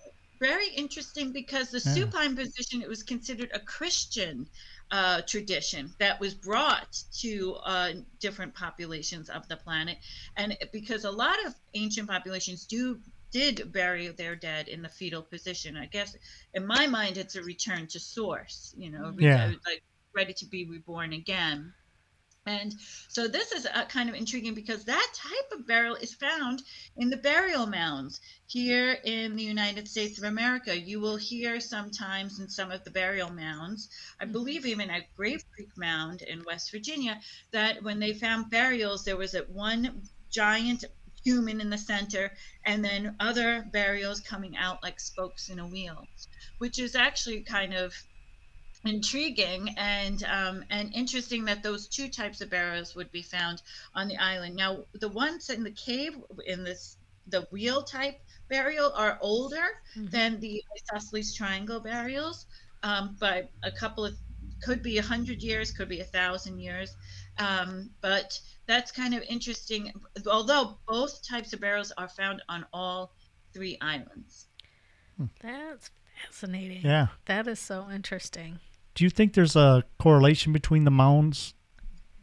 [0.41, 2.11] very interesting because the Yeah.
[2.11, 4.49] supine position it was considered a Christian
[4.91, 9.97] uh, tradition that was brought to uh, different populations of the planet,
[10.35, 13.01] and because a lot of ancient populations do
[13.33, 15.75] did bury their dead in the fetal position.
[15.77, 16.15] I guess
[16.53, 19.51] in my mind it's a return to source, you know, Yeah.
[19.65, 19.83] like
[20.15, 21.73] ready to be reborn again.
[22.45, 22.73] And
[23.07, 26.61] so this is uh, kind of intriguing because that type of burial is found
[26.97, 30.77] in the burial mounds here in the United States of America.
[30.77, 35.41] You will hear sometimes in some of the burial mounds, I believe even at Grave
[35.55, 37.19] Creek Mound in West Virginia,
[37.51, 40.83] that when they found burials, there was at one giant
[41.23, 42.31] human in the center
[42.65, 46.09] and then other burials coming out like spokes in a wheel,
[46.59, 47.93] which is actually kind of
[48.85, 53.61] intriguing and um, and interesting that those two types of burials would be found
[53.93, 54.55] on the island.
[54.55, 56.13] Now, the ones in the cave
[56.45, 58.15] in this the wheel type
[58.49, 60.09] burial are older Mhm.
[60.11, 60.61] than the
[60.93, 62.45] isosceles triangle burials,
[62.83, 64.19] um, by a couple of
[64.61, 66.95] could be a hundred years, could be a thousand years,
[67.37, 69.91] um, but that's kind of interesting.
[70.29, 73.13] Although both types of burials are found on all
[73.53, 74.47] three islands.
[75.41, 75.91] That's
[76.25, 76.81] fascinating.
[76.83, 77.07] Yeah.
[77.25, 78.59] That is so interesting.
[78.95, 81.53] Do you think there's a correlation between the mounds?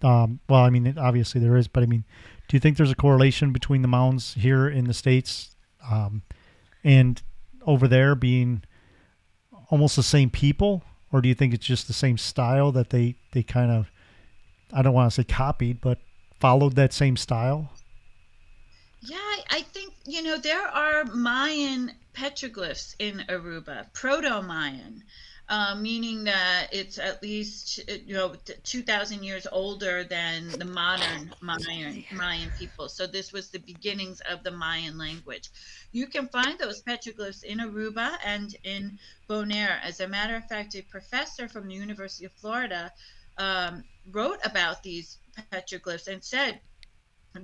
[0.02, 2.04] Um, well, I mean, obviously there is, but I mean,
[2.48, 5.54] do you think there's a correlation between the mounds here in the states
[5.90, 6.22] um,
[6.82, 7.22] and
[7.66, 8.62] over there being
[9.68, 13.16] almost the same people, or do you think it's just the same style that they
[13.32, 13.90] they kind of,
[14.72, 15.98] I don't want to say copied, but
[16.40, 17.70] followed that same style?
[19.02, 25.02] Yeah, I, I think you know there are Mayan petroglyphs in Aruba, Proto-Mayan,
[25.48, 30.66] uh, meaning that it's at least uh, you know two thousand years older than the
[30.66, 32.88] modern Mayan Mayan people.
[32.88, 35.48] So this was the beginnings of the Mayan language.
[35.92, 39.80] You can find those petroglyphs in Aruba and in Bonaire.
[39.82, 42.92] As a matter of fact, a professor from the University of Florida
[43.38, 45.18] um, wrote about these
[45.52, 46.60] petroglyphs and said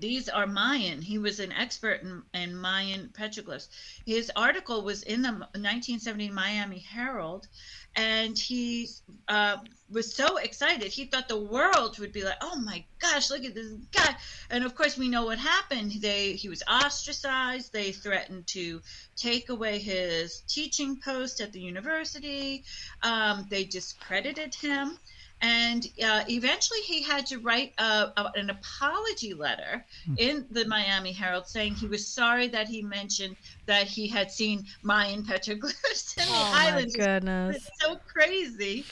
[0.01, 1.01] these are Mayan.
[1.01, 3.69] He was an expert in, in Mayan petroglyphs.
[4.05, 7.47] His article was in the 1970 Miami Herald,
[7.95, 8.88] and he
[9.29, 10.92] uh, was so excited.
[10.92, 14.16] He thought the world would be like, "Oh my gosh, look at this guy!"
[14.51, 15.92] And of course, we know what happened.
[15.92, 17.73] They he was ostracized.
[17.73, 18.83] They threatened to
[19.14, 22.64] take away his teaching post at the university.
[23.05, 24.99] Um, they discredited him
[25.40, 29.85] and uh, eventually he had to write a, a, an apology letter
[30.18, 34.64] in the Miami Herald saying he was sorry that he mentioned that he had seen
[34.83, 36.96] Mayan petroglyphs in the Oh my islands.
[36.96, 37.57] goodness.
[37.57, 38.85] It's so crazy.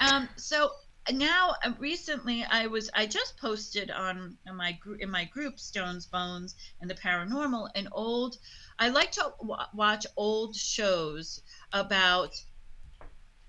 [0.00, 0.70] Um, so
[1.12, 5.58] now uh, recently I was I just posted on, on my group in my group
[5.58, 8.36] Stones Bones and the Paranormal an old
[8.78, 11.40] I like to w- watch old shows
[11.72, 12.34] about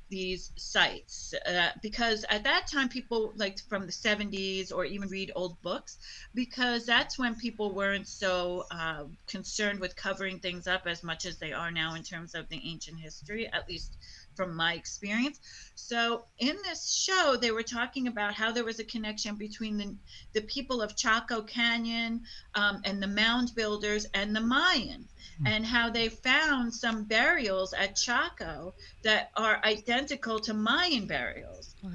[0.10, 5.32] these sites uh, because at that time people like from the 70s or even read
[5.36, 5.98] old books
[6.34, 11.38] because that's when people weren't so uh, concerned with covering things up as much as
[11.38, 13.98] they are now in terms of the ancient history at least
[14.36, 15.40] from my experience.
[15.76, 19.96] So in this show they were talking about how there was a connection between the,
[20.34, 22.22] the people of chaco canyon
[22.56, 25.08] um, and the mound builders and the mayan
[25.46, 28.74] and how they found some burials at chaco
[29.04, 31.76] that are identical to Mayan burials.
[31.84, 31.92] Wow.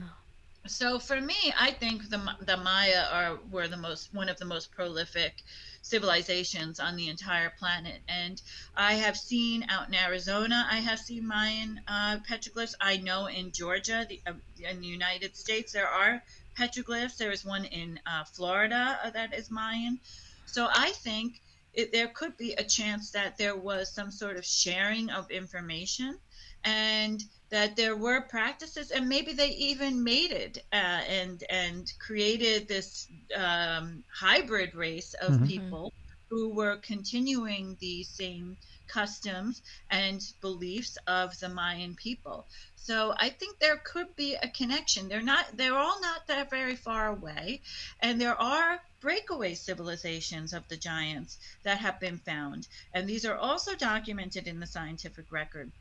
[0.67, 4.47] So for me, I think the the Maya are were the most one of the
[4.47, 5.43] most prolific
[5.83, 8.01] civilizations on the entire planet.
[8.09, 8.41] And
[8.75, 12.75] I have seen out in Arizona, I have seen Mayan uh, petroglyphs.
[12.81, 16.23] I know in Georgia, the, uh, in the United States, there are
[16.59, 17.19] petroglyphs.
[17.19, 20.01] There is one in uh, Florida uh, that is Mayan.
[20.47, 21.43] So I think
[21.75, 26.19] it, there could be a chance that there was some sort of sharing of information
[26.65, 30.77] and that there were practices and maybe they even mated uh,
[31.09, 35.43] and and created this um, hybrid race of Mhm.
[35.43, 35.93] people
[36.31, 38.57] who were continuing the same
[38.89, 42.47] customs and beliefs of the Mayan people.
[42.85, 45.09] So I think there could be a connection.
[45.09, 47.63] They're not they're all not that very far away
[48.01, 53.39] and there are breakaway civilizations of the giants that have been found and these are
[53.39, 55.73] also documented in the scientific record.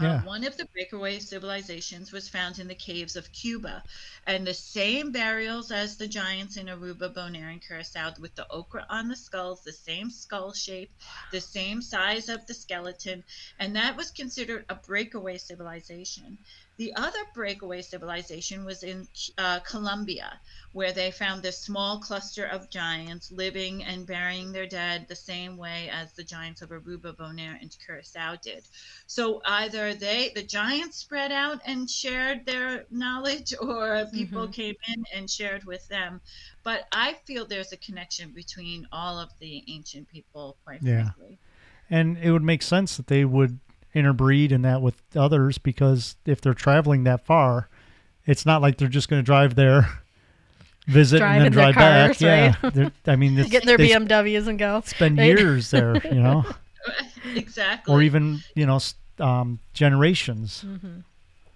[0.00, 3.82] Uh, one of the breakaway civilizations was found in the caves of Cuba,
[4.26, 8.84] and the same burials as the giants in Aruba, Bonaire, and Curacao, with the ochre
[8.88, 10.90] on the skulls, the same skull shape,
[11.30, 13.24] the same size of the skeleton,
[13.58, 16.38] and that was considered a breakaway civilization.
[16.82, 19.06] The other breakaway civilization was in
[19.38, 20.40] uh, Colombia,
[20.72, 25.56] where they found this small cluster of giants living and burying their dead the same
[25.56, 28.64] way as the giants of Aruba, Bonaire, and Curacao did.
[29.06, 34.52] So either they, the giants, spread out and shared their knowledge, or people Mhm.
[34.52, 36.20] came in and shared with them.
[36.64, 41.12] But I feel there's a connection between all of the ancient people, quite Yeah.
[41.12, 41.38] frankly.
[41.88, 43.60] And it would make sense that they would
[43.94, 47.68] interbreed and that with others because if they're traveling that far,
[48.26, 49.88] it's not like they're just going to drive there,
[50.86, 52.06] visit, Drive and then drive back.
[52.08, 52.74] cars, Yeah, right?
[52.74, 54.82] They're- I mean, it's, Get their BMWs and go.
[54.84, 55.26] spend right?
[55.38, 56.44] years there, you know,
[57.34, 57.92] exactly.
[57.94, 58.78] or even you know
[59.20, 60.60] um, generations.
[60.62, 61.00] hmm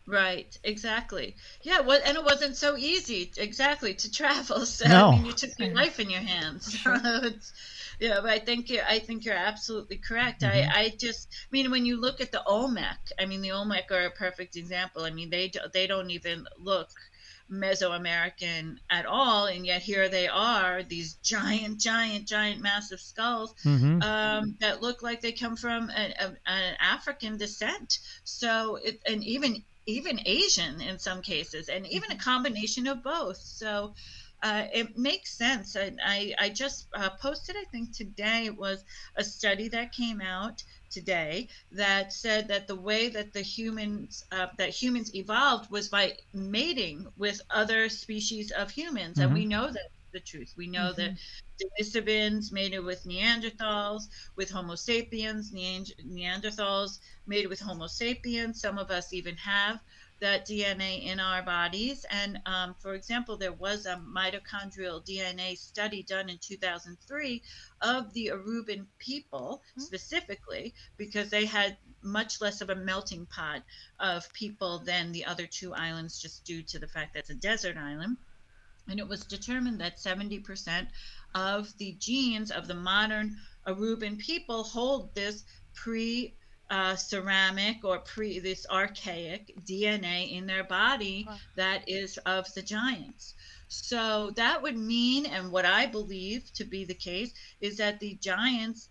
[0.09, 1.35] Right, exactly.
[1.63, 4.65] Yeah, what and it wasn't so easy exactly to travel.
[4.65, 5.09] So No.
[5.11, 6.81] I mean, you took your life in your hands.
[6.81, 7.53] So it's,
[8.01, 10.43] yeah, but I think you're, I think you're absolutely correct.
[10.43, 10.49] Mhm.
[10.51, 13.91] I, I just, I mean, when you look at the Olmec, I mean, the Olmec
[13.91, 15.05] are a perfect example.
[15.05, 16.89] I mean, they they don't even look
[17.51, 24.01] Mesoamerican at all, and yet here they are, these giant, giant, giant, massive skulls hmm
[24.01, 27.99] um, that look like they come from an, a, an African descent.
[28.25, 33.39] So, it, and even even Asian in some cases, and even a combination of both.
[33.39, 33.95] So.
[34.47, 35.77] Uh, it makes sense.
[35.77, 38.85] I, I, I just uh, posted, I think today, it was
[39.17, 44.47] a study that came out today that said that the way that the humans uh,
[44.59, 49.35] that humans evolved was by mating with other species of humans, and Mhm.
[49.35, 50.55] we know that the truth.
[50.57, 51.13] We know that
[51.61, 54.03] Denisovans mated with Neanderthals,
[54.37, 58.61] with Homo sapiens, Neand- Neanderthals mated with Homo sapiens.
[58.61, 59.81] Some of us even have
[60.21, 62.07] that DNA in our bodies.
[62.11, 67.43] And um, for example, there was a mitochondrial DNA study done in 2003
[67.83, 73.63] of the Aruban people specifically because they had much less of a melting pot
[74.01, 77.35] of people than the other two islands just due to the fact that it's a
[77.35, 78.17] desert island.
[78.89, 80.87] And it was determined that 70%
[81.35, 83.37] of the genes of the modern
[83.67, 85.45] Aruban people hold this
[85.75, 86.36] pre
[86.71, 91.41] uh, ceramic or pre this archaic DNA in their body Wow.
[91.57, 93.35] that is of the giants.
[93.69, 98.17] So that would mean, and what I believe to be the case, is that the
[98.23, 98.89] giants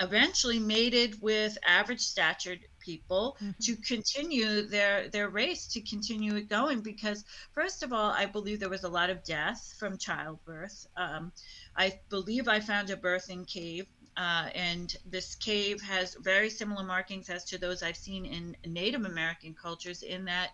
[0.00, 3.52] eventually mated with average statured people Mhm.
[3.60, 8.58] to continue their their race to continue it going because first of all i believe
[8.60, 11.32] there was a lot of death from childbirth um,
[11.76, 13.86] i believe i found a birthing cave
[14.16, 19.04] uh, and this cave has very similar markings as to those i've seen in native
[19.04, 20.50] american cultures in that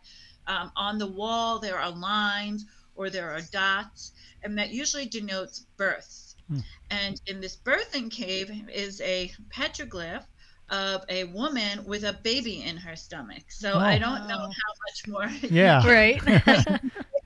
[0.47, 5.67] um, on the wall there are lines or there are dots and that usually denotes
[5.77, 6.59] births Hmm.
[6.91, 10.25] and in this birthing cave is a petroglyph
[10.71, 13.45] of a woman with a baby in her stomach.
[13.49, 13.79] So Oh.
[13.79, 15.29] I don't know how much more.
[15.51, 15.87] Yeah.
[15.87, 16.21] Right.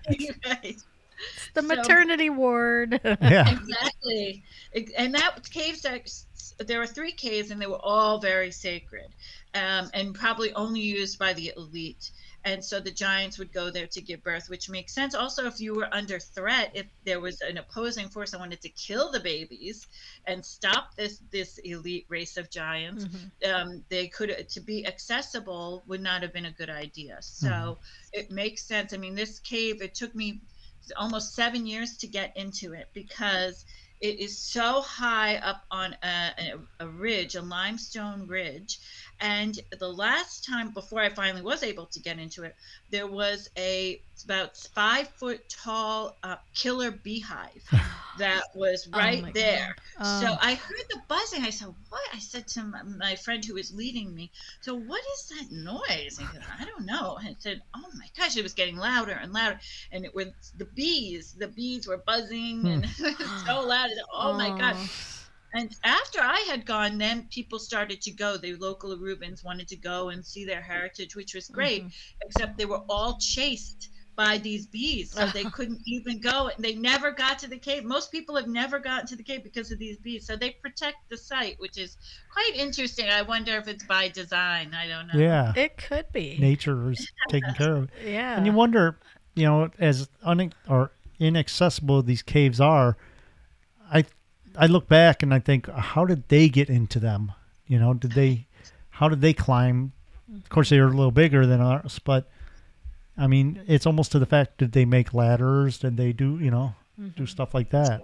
[0.45, 0.77] Right.
[1.55, 3.01] the So- maternity ward.
[3.05, 3.51] Yeah.
[3.51, 4.45] exactly.
[4.97, 6.27] And that cave sex,
[6.59, 9.09] there were three caves, and they were all very sacred,
[9.55, 12.11] um, and probably only used by the elite.
[12.45, 15.17] And so the giants would go there to give birth, which makes sense.
[15.17, 18.69] Also, if you were under threat, if there was an opposing force that wanted to
[18.69, 19.89] kill the babies
[20.27, 23.53] and stop this this elite race of giants, Mhm.
[23.53, 27.19] um, they could to be accessible would not have been a good idea.
[27.21, 27.79] So
[28.13, 28.93] it makes sense.
[28.93, 30.41] I mean, this cave it took me
[30.97, 33.65] almost seven years to get into it because
[34.01, 38.79] it is so high up on a, a, ridge, a limestone ridge.
[39.21, 42.55] And the last time before I finally was able to get into it,
[42.91, 47.63] there was a about five foot tall uh, killer beehive
[48.15, 49.59] that was Oh right my there.
[49.59, 49.75] God.
[50.01, 50.39] So Oh.
[50.41, 51.43] I heard the buzzing.
[51.45, 55.03] I said, "What?" I said to my, my friend who was leading me, "So what
[55.15, 58.37] is that noise?" And he goes, "I don't know." And I said, "Oh my gosh!"
[58.37, 59.61] It was getting louder and louder,
[59.91, 61.33] and it was the bees.
[61.39, 63.87] The bees were buzzing, and it was so loud.
[63.87, 64.79] I said, "Oh my gosh!"
[65.55, 68.37] And after I had gone, then people started to go.
[68.37, 71.93] The local Arubans wanted to go and see their heritage, which was great, Mhm.
[72.27, 75.13] except they were all chased by these bees.
[75.13, 76.49] So they couldn't even go.
[76.49, 77.85] And they never got to the cave.
[77.85, 80.27] Most people have never gotten to the cave because of these bees.
[80.27, 81.99] So they protect the site, which is
[82.33, 83.09] quite interesting.
[83.11, 84.73] I wonder if it's by design.
[84.75, 85.19] I don't know.
[85.21, 85.53] Yeah.
[85.55, 86.39] It could be.
[86.39, 87.91] Nature is taking care of it.
[88.07, 88.37] Yeah.
[88.39, 88.99] And you wonder,
[89.35, 92.97] you know, as un- or inaccessible these caves are,
[93.93, 94.05] I
[94.59, 97.33] I look back and I think, how did they get into them?
[97.67, 98.47] You know, did they,
[98.91, 99.93] how did they climb?
[100.35, 102.29] Of course, they were a little bigger than us, but
[103.19, 105.79] I mean, it's almost to the fact did they make ladders?
[105.79, 106.75] Did they do, you know,
[107.17, 108.03] do stuff like that?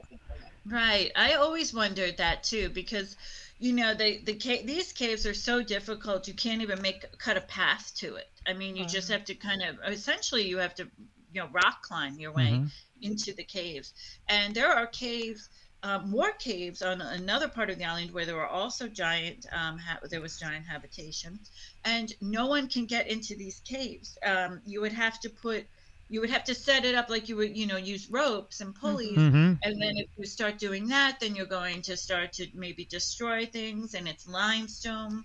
[0.66, 1.11] Right.
[1.16, 3.16] I always wondered that too because
[3.59, 7.36] you know they the ca- these caves are so difficult you can't even make cut
[7.36, 8.28] a path to it.
[8.46, 10.84] I mean, you just have to kind of essentially you have to
[11.32, 12.70] you know rock climb your way Mhm.
[13.00, 13.92] into the caves.
[14.28, 15.48] And there are caves
[15.82, 19.78] uh, more caves on another part of the island where there were also giant um,
[19.78, 21.38] ha- there was giant habitation.
[21.84, 24.16] And no one can get into these caves.
[24.24, 25.66] Um, you would have to put
[26.08, 28.74] you would have to set it up like you would you know use ropes and
[28.74, 29.16] pulleys.
[29.16, 32.84] Hmm and then if you start doing that, then you're going to start to maybe
[32.84, 35.24] destroy things, and it's limestone.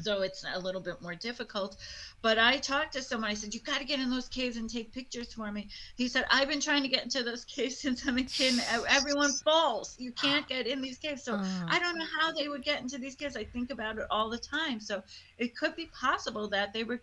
[0.00, 1.76] So it's a little bit more difficult.
[2.22, 4.68] But I talked to someone, I said, You got to get in those caves and
[4.68, 5.68] take pictures for me.
[5.96, 8.54] He said, I've been trying to get into those caves since I'm a kid.
[8.88, 9.96] Everyone falls.
[9.98, 11.22] You can't get in these caves.
[11.22, 11.66] So Oh.
[11.68, 13.36] I don't know how they would get into these caves.
[13.36, 14.80] I think about it all the time.
[14.80, 15.02] So
[15.38, 16.98] it could be possible that they were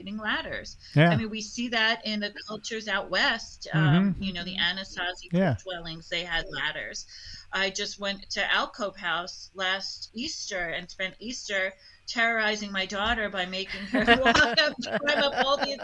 [0.00, 0.76] creating ladders.
[0.94, 1.10] Yeah.
[1.10, 3.68] I mean, we see that in the cultures out west.
[3.72, 4.24] Um, Mhm.
[4.24, 5.56] You know, the Anasazi Yeah.
[5.62, 7.06] dwellings, they had ladders.
[7.52, 11.72] I just went to Alcove House last Easter and spent Easter
[12.06, 15.76] terrorizing my daughter by making her walk up, climb up all these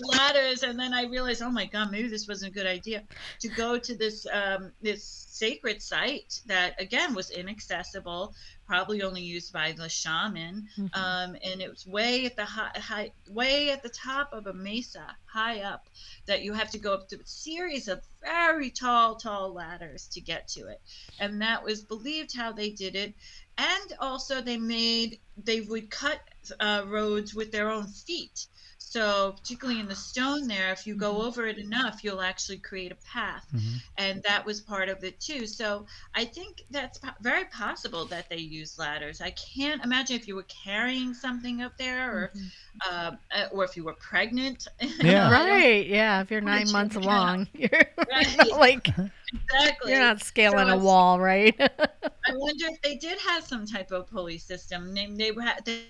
[0.00, 3.02] ladders, and then I realized, oh my god, maybe this wasn't a good idea
[3.40, 8.34] to go to this um, this sacred site that again was inaccessible,
[8.66, 10.90] probably only used by the shaman, Mhm.
[10.94, 14.52] um, and it was way at the high, high, way at the top of a
[14.52, 15.88] mesa, high up,
[16.26, 20.20] that you have to go up to a series of very tall, tall ladders to
[20.20, 20.80] get to it,
[21.20, 23.14] and that was believed how they did it,
[23.56, 26.20] and also they made they would cut
[26.60, 28.46] uh, roads with their own feet.
[28.90, 31.24] So, particularly in the stone there, if you go Mhm.
[31.26, 33.46] over it enough, you'll actually create a path.
[33.54, 33.82] Mhm.
[33.98, 35.46] And that was part of it too.
[35.46, 35.84] So,
[36.14, 39.20] I think that's po- very possible that they use ladders.
[39.20, 42.50] I can't imagine if you were carrying something up there or, Mhm.
[42.88, 44.66] uh, uh, or if you were pregnant.
[45.02, 45.30] Yeah.
[45.30, 45.86] Right.
[45.86, 46.22] Yeah.
[46.22, 47.02] If you're nine you- months yeah.
[47.02, 48.36] along, you're Right.
[48.38, 49.92] not like Exactly.
[49.92, 51.54] you're not scaling So a wall, right?
[51.60, 54.94] I wonder if they did have some type of pulley system.
[54.94, 55.84] They, they, were, they,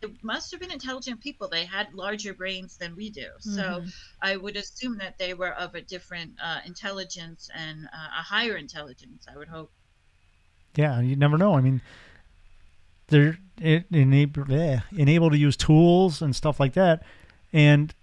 [0.00, 1.48] they must have been intelligent people.
[1.48, 3.28] They had larger brains than we do.
[3.40, 3.92] So Mhm.
[4.20, 8.56] I would assume that they were of a different uh, intelligence and uh, a higher
[8.56, 9.72] intelligence, I would hope.
[10.74, 11.56] Yeah, you never know.
[11.56, 11.80] I mean,
[13.08, 17.02] they're enable, eh, enabled to use tools and stuff like that,
[17.52, 17.94] and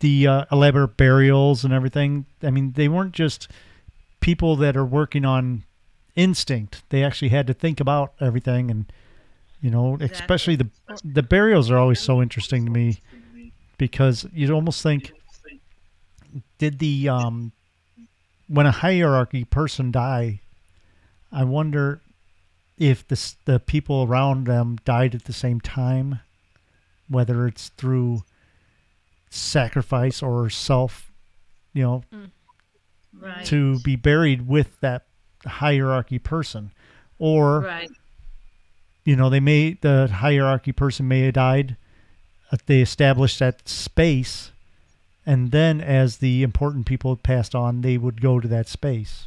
[0.00, 2.26] the uh, elaborate burials and everything.
[2.42, 3.48] I mean, they weren't just
[4.20, 5.64] people that are working on
[6.14, 6.82] instinct.
[6.90, 8.92] They actually had to think about everything, and
[9.60, 10.68] you know, especially the
[11.04, 13.00] the burials are always so interesting to me
[13.76, 15.12] because you'd almost think,
[16.58, 17.52] did the um,
[18.48, 20.40] when a hierarchy person die,
[21.32, 22.00] I wonder
[22.76, 26.20] if the the people around them died at the same time,
[27.08, 28.22] whether it's through
[29.30, 31.12] sacrifice or self,
[31.74, 32.02] you know,
[33.20, 33.44] Right.
[33.46, 35.06] to be buried with that
[35.44, 36.70] hierarchy person,
[37.18, 37.90] or right.
[39.08, 41.76] You know they may the hierarchy person may have died.
[42.52, 44.52] uh, They established that space,
[45.24, 49.26] and then as the important people passed on, they would go to that space.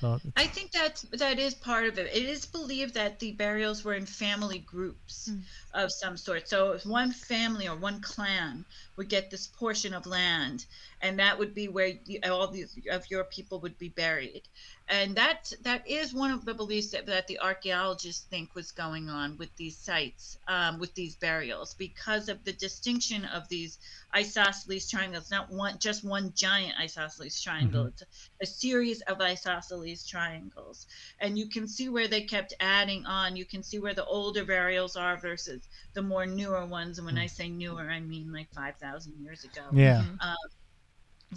[0.00, 2.06] So I think that that is part of it.
[2.12, 5.42] It is believed that the burials were in family groups Mm.
[5.72, 6.48] of some sort.
[6.48, 8.64] So if one family or one clan
[8.96, 10.66] would get this portion of land,
[11.00, 14.42] and that would be where you, all these of your people would be buried.
[14.88, 19.08] And that that is one of the beliefs that, that the archaeologists think was going
[19.08, 23.78] on with these sites, um, with these burials, because of the distinction of these
[24.14, 25.30] isosceles triangles.
[25.30, 27.86] Not one, just one giant isosceles triangle.
[27.86, 28.02] It's
[28.42, 30.86] a series of isosceles triangles
[31.18, 34.44] and you can see where they kept adding on you can see where the older
[34.44, 38.48] burials are versus the more newer ones and when i say newer i mean like
[38.52, 40.04] 5000 years ago yeah.
[40.04, 40.18] Mhm.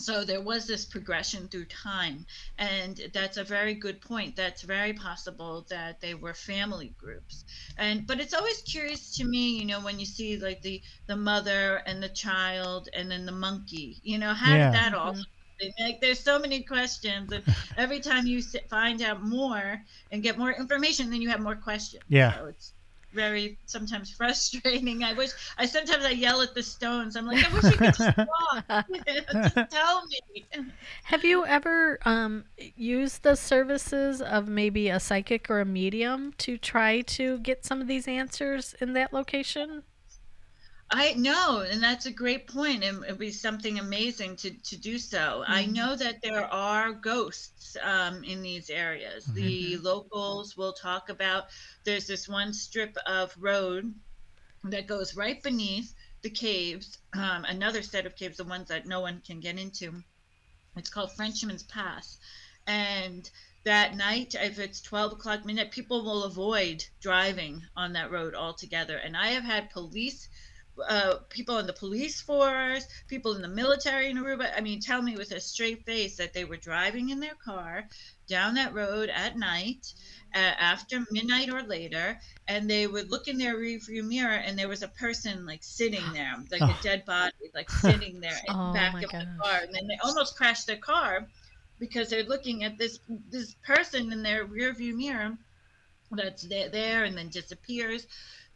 [0.02, 2.26] So there was this progression through time
[2.58, 7.43] and that's a very good point that's very possible that they were family groups
[7.78, 11.16] and but it's always curious to me you know when you see like the the
[11.16, 14.58] mother and the child and then the monkey you know how Yeah.
[14.58, 15.26] did that all Mhm.
[15.80, 17.43] like there's so many questions and
[17.76, 19.82] every time you find out more
[20.12, 22.34] and get more information then you have more questions Yeah.
[22.34, 22.74] so it's
[23.18, 25.03] very sometimes frustrating.
[25.03, 27.18] I wish i sometimes i yell at the stones.
[27.18, 30.45] I'm like i wish you could just talk just tell me.
[31.05, 32.45] Have you ever um,
[32.76, 37.82] used the services of maybe a psychic or a medium to try to get some
[37.82, 39.84] of these answers in that location?
[40.90, 44.98] I know, and that's a great point, and it'd be something amazing to, to do
[44.98, 45.44] so.
[45.46, 45.74] I Mhm.
[45.74, 49.26] know that there are ghosts um, in these areas.
[49.34, 51.50] The locals will talk about.
[51.84, 53.94] There's this one strip of road
[54.64, 56.98] that goes right beneath the caves.
[57.14, 60.04] Um, another set of caves, the ones that no one can get into.
[60.78, 62.18] It's called Frenchman's Pass,
[62.68, 63.30] and
[63.66, 68.98] that night, if it's 12 o'clock midnight, people will avoid driving on that road altogether.
[68.98, 70.30] And I have had police
[70.88, 74.51] uh, people in the police force, people in the military in Aruba.
[74.55, 77.84] I mean, tell me with a straight face that they were driving in their car
[78.28, 79.93] down that road at night,
[80.36, 82.17] uh, after midnight or later,
[82.47, 86.11] and they would look in their rearview mirror, and there was a person like sitting
[86.11, 86.80] there, like a Oh.
[86.82, 89.97] dead body, like sitting there in Oh, the back of the car, and then they
[90.03, 91.28] almost crashed their car
[91.80, 92.99] because they're looking at this
[93.30, 95.38] this person in their rearview mirror
[96.11, 98.07] that's there, there and then disappears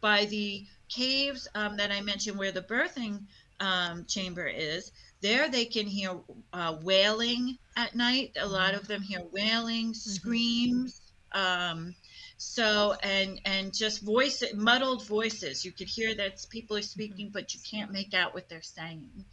[0.02, 3.24] by the caves um, that I mentioned where the birthing
[3.60, 4.92] um, chamber is.
[5.22, 6.20] There they can hear
[6.52, 8.36] uh, wailing at night.
[8.40, 11.02] A lot of them hear wailing, screams.
[11.32, 11.96] Um,
[12.38, 15.64] so and and just voice muddled voices.
[15.64, 19.26] You could hear that people are speaking, but you can't make out what they're saying.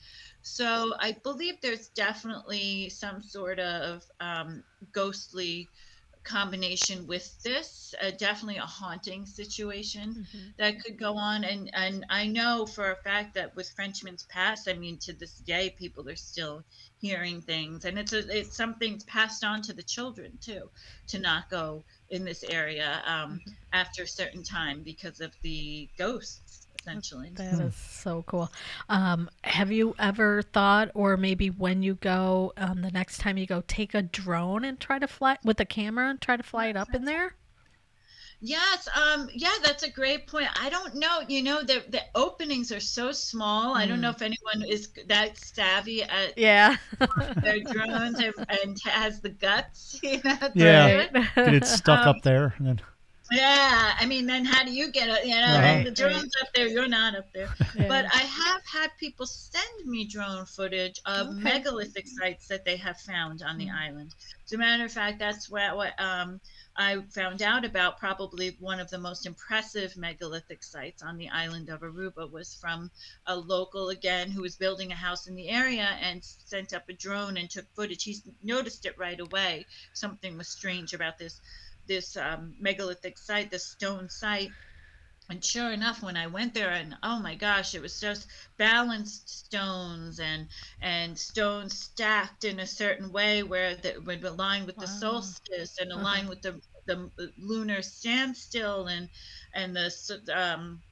[0.42, 5.68] So I believe there's definitely some sort of um, ghostly
[6.28, 10.54] combination with this, uh, definitely a haunting situation Mhm.
[10.58, 11.44] that could go on.
[11.44, 15.38] And and I know for a fact that with Frenchman's Pass, I mean, to this
[15.38, 16.64] day, people are still
[16.98, 20.70] hearing things, and it's a, it's something passed on to the children too,
[21.08, 23.58] to not go in this area um, Mhm.
[23.72, 26.47] after a certain time because of the ghosts,
[26.88, 27.32] essentially.
[27.36, 27.60] That Hmm.
[27.60, 28.50] is so cool.
[28.88, 33.46] Um, have you ever thought, or maybe when you go, um, the next time you
[33.46, 36.66] go, take a drone and try to fly with a camera and try to fly
[36.66, 37.34] it up in there?
[38.40, 40.48] Yes, um, yeah, that's a great point.
[40.60, 43.74] I don't know, you know, the the openings are so small.
[43.74, 46.76] I don't know if anyone is that savvy at Yeah.
[47.42, 50.92] their drones and, and has the guts, you know, Yeah.
[50.92, 51.08] do.
[51.42, 52.80] Get it stuck Um, up there, and then
[53.30, 55.26] Yeah, I mean, then how do you get it?
[55.26, 55.84] You know, Right.
[55.84, 57.48] the drone's up there, you're not up there.
[57.74, 57.88] Yeah.
[57.88, 61.42] But I have had people send me drone footage of Okay.
[61.42, 63.74] megalithic sites that they have found on the Mm.
[63.74, 64.14] island.
[64.46, 66.40] As a matter of fact, that's what, what um,
[66.76, 67.98] I found out about.
[67.98, 72.90] Probably one of the most impressive megalithic sites on the island of Aruba was from
[73.26, 76.94] a local, again, who was building a house in the area and sent up a
[76.94, 78.04] drone and took footage.
[78.04, 79.66] He noticed it right away.
[79.92, 81.40] Something was strange about this
[81.88, 84.56] this um, megalithic site, this stone site.
[85.30, 89.28] And sure enough, when I went there, and oh my gosh, it was just balanced
[89.30, 94.86] stones and and stones stacked in a certain way where that would align with the
[94.88, 95.94] solstice and Uh-huh.
[95.94, 99.10] align with the the lunar standstill and
[99.54, 99.90] and the
[100.34, 100.82] um,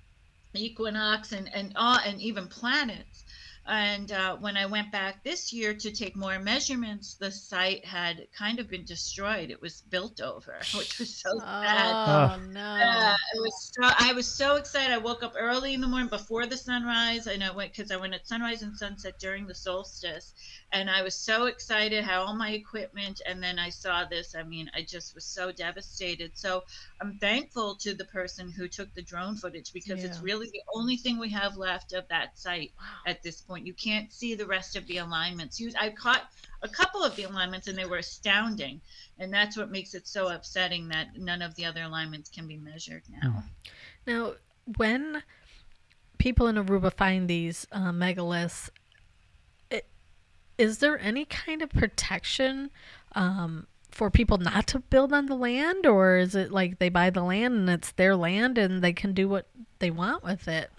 [0.57, 3.26] equinox and and all and even planets.
[3.69, 8.29] And uh, when I went back this year to take more measurements, the site had
[8.37, 9.51] kind of been destroyed.
[9.51, 11.93] It was built over, which was so sad.
[11.93, 12.77] Oh, no.
[12.77, 13.73] Yeah, it was.
[13.75, 14.93] So, I was so excited.
[14.93, 17.97] I woke up early in the morning before the sunrise, and I went because I
[17.97, 20.33] went at sunrise and sunset during the solstice,
[20.73, 22.05] and I was so excited.
[22.05, 24.35] Had all my equipment, and then I saw this.
[24.35, 26.33] I mean, I just was so devastated.
[26.35, 26.65] So
[27.01, 30.97] I'm thankful to the person who took the drone footage because it's really the only
[30.97, 32.85] thing we have left of that site Wow.
[33.07, 33.67] at this point.
[33.67, 35.61] You can't see the rest of the alignments.
[35.61, 36.25] You, I caught
[36.63, 38.81] a couple of the alignments and they were astounding.
[39.19, 42.57] And that's what makes it so upsetting that none of the other alignments can be
[42.57, 43.45] measured now.
[44.07, 44.35] Now,
[44.77, 45.23] when
[46.19, 48.73] people in Aruba find these uh, megaliths, i-
[50.59, 52.71] is there any kind of protection
[53.15, 57.11] um, for people not to build on the land, or is it like they buy
[57.11, 59.47] the land and it's their land and they can do what
[59.79, 60.71] they want with it?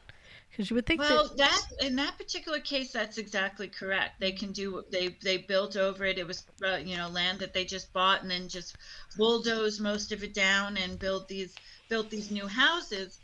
[0.50, 1.68] Because you would think Well, that.
[1.80, 4.20] that in that particular case, that's exactly correct.
[4.20, 6.18] They can do they they built over it.
[6.18, 8.76] It was uh, you know land that they just bought and then just
[9.18, 11.54] bulldozed most of it down and built these
[11.90, 13.20] built these new houses.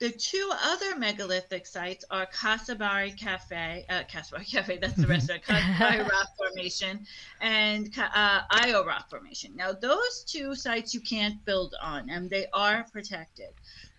[0.00, 6.08] The two other megalithic sites are Casibari Cafe, uh, Casibari Cafe, that's the restaurant, Casibari
[6.08, 7.04] Rock Formation,
[7.40, 9.56] and uh, Ayo Rock Formation.
[9.56, 13.48] Now, those two sites you can't build on, and they are protected.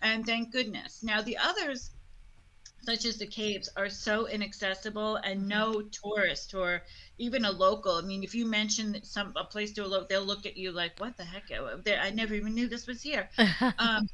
[0.01, 1.03] And thank goodness.
[1.03, 1.91] Now, the others,
[2.83, 6.81] such as the caves, are so inaccessible, and no tourist or
[7.17, 7.95] even a local.
[7.95, 10.71] I mean, if you mention some a place to a local, they'll look at you
[10.71, 11.51] like, "What the heck?
[11.51, 13.29] I never even knew this was here."
[13.77, 14.07] um,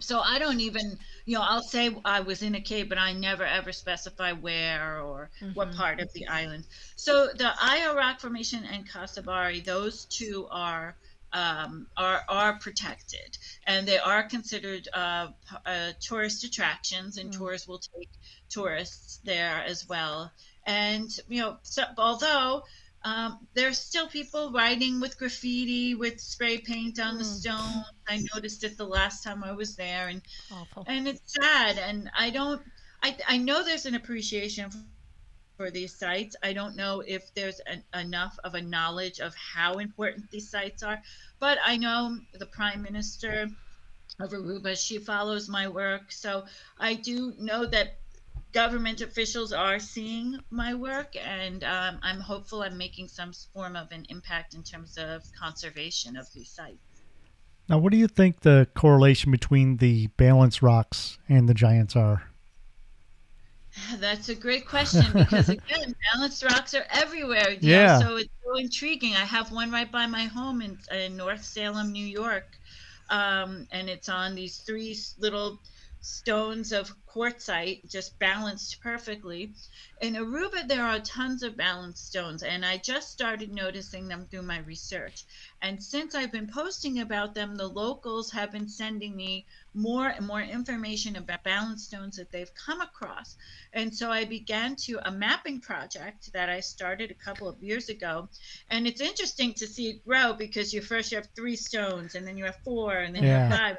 [0.00, 3.12] so I don't even, you know, I'll say I was in a cave, but I
[3.12, 5.72] never ever specify where or what Mhm.
[5.72, 6.66] part of the island.
[6.96, 10.98] So the Ayo Rock Formation and Casibari, those two are
[11.32, 13.36] um, are are protected,
[13.66, 15.28] and they are considered uh,
[15.66, 17.32] uh, tourist attractions, and Mm.
[17.32, 18.10] tourists will take
[18.48, 20.32] tourists there as well.
[20.66, 22.62] And you know, so, although
[23.04, 27.40] um, there's still people writing with graffiti with spray paint on the Mm.
[27.40, 27.84] stone.
[28.08, 30.86] I noticed it the last time I was there, and Awful.
[30.86, 31.78] and it's sad.
[31.78, 32.62] And I don't.
[33.02, 34.78] I I know there's an appreciation for,
[35.56, 36.36] for these sites.
[36.42, 40.82] I don't know if there's an, enough of a knowledge of how important these sites
[40.82, 41.00] are,
[41.40, 43.48] but I know the prime minister
[44.20, 44.76] of Aruba.
[44.76, 46.46] She follows my work, so
[46.78, 48.03] I do know that
[48.54, 53.90] government officials are seeing my work, and um, I'm hopeful I'm making some form of
[53.90, 56.78] an impact in terms of conservation of these sites.
[57.68, 62.22] now, what do you think the correlation between the balance rocks and the giants are?
[63.98, 67.56] That's a great question because again, balanced rocks are everywhere.
[67.60, 67.98] Yeah.
[67.98, 69.14] so it's so intriguing.
[69.14, 72.56] I have one right by my home in, in North Salem, New York,
[73.10, 75.58] um, and it's on these three little
[76.04, 79.52] stones of quartzite just balanced perfectly.
[80.02, 84.42] In Aruba, there are tons of balanced stones, and I just started noticing them through
[84.42, 85.24] my research.
[85.62, 90.26] And since I've been posting about them, the locals have been sending me more and
[90.26, 93.36] more information about balanced stones that they've come across.
[93.72, 97.88] And so I began to a mapping project that I started a couple of years
[97.88, 98.28] ago.
[98.70, 102.26] And it's interesting to see it grow because you first you have three stones, and
[102.26, 103.28] then you have four, and then Yeah.
[103.28, 103.76] you have five.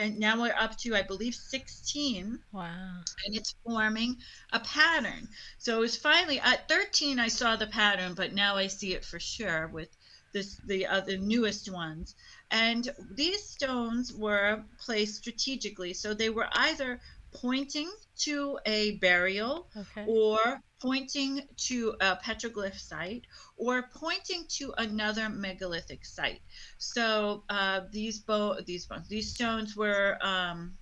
[0.00, 3.02] And now we're up to, I believe, 16 Wow.
[3.26, 4.16] and it's forming
[4.52, 5.28] a pattern.
[5.58, 9.04] So it was finally at 13 I saw the pattern, but now I see it
[9.04, 9.88] for sure with
[10.32, 12.14] this the uh, other newest ones.
[12.50, 17.00] And these stones were placed strategically, so they were either
[17.34, 20.04] pointing to a burial Okay.
[20.06, 23.24] or pointing to a petroglyph site
[23.56, 26.40] or pointing to another megalithic site.
[26.78, 30.76] So uh, these bo- these bones, these stones were um,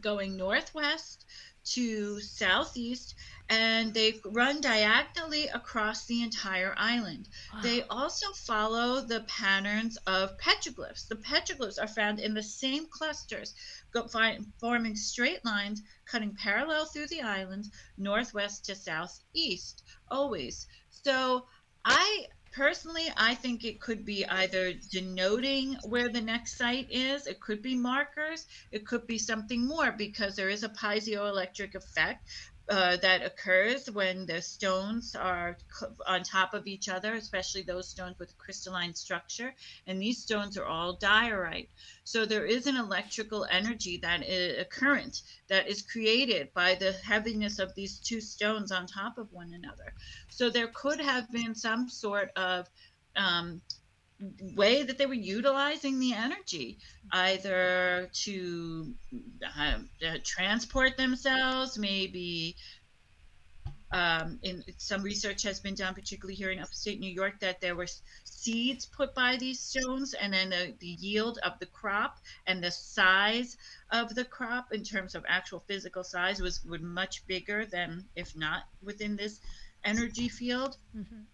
[0.00, 1.24] going northwest
[1.64, 3.14] to southeast,
[3.50, 7.28] and they run diagonally across the entire island.
[7.62, 11.08] They also follow the patterns of petroglyphs.
[11.08, 13.54] The petroglyphs are found in the same clusters,
[14.60, 17.64] forming straight lines, cutting parallel through the island,
[17.96, 20.66] northwest to southeast, always.
[20.90, 21.46] So
[21.84, 27.40] I personally, I think it could be either denoting where the next site is, it
[27.40, 32.28] could be markers, it could be something more because there is a piezoelectric effect
[32.70, 35.56] uh, that occurs when the stones are
[36.06, 39.54] on top of each other, especially those stones with crystalline structure.
[39.86, 41.70] And these stones are all diorite.
[42.04, 46.92] So there is an electrical energy that is a current that is created by the
[46.92, 49.94] heaviness of these two stones on top of one another.
[50.28, 52.68] So there could have been some sort of
[53.16, 53.62] um,
[54.56, 56.78] way that they were utilizing the energy
[57.12, 58.92] either to
[59.58, 59.78] uh,
[60.24, 62.56] transport themselves maybe
[63.92, 67.76] um, in some research has been done particularly here in upstate new york that there
[67.76, 67.86] were
[68.24, 72.70] seeds put by these stones and then the, the yield of the crop and the
[72.70, 73.56] size
[73.92, 78.36] of the crop in terms of actual physical size was, was much bigger than if
[78.36, 79.40] not within this
[79.84, 81.24] energy field Mhm.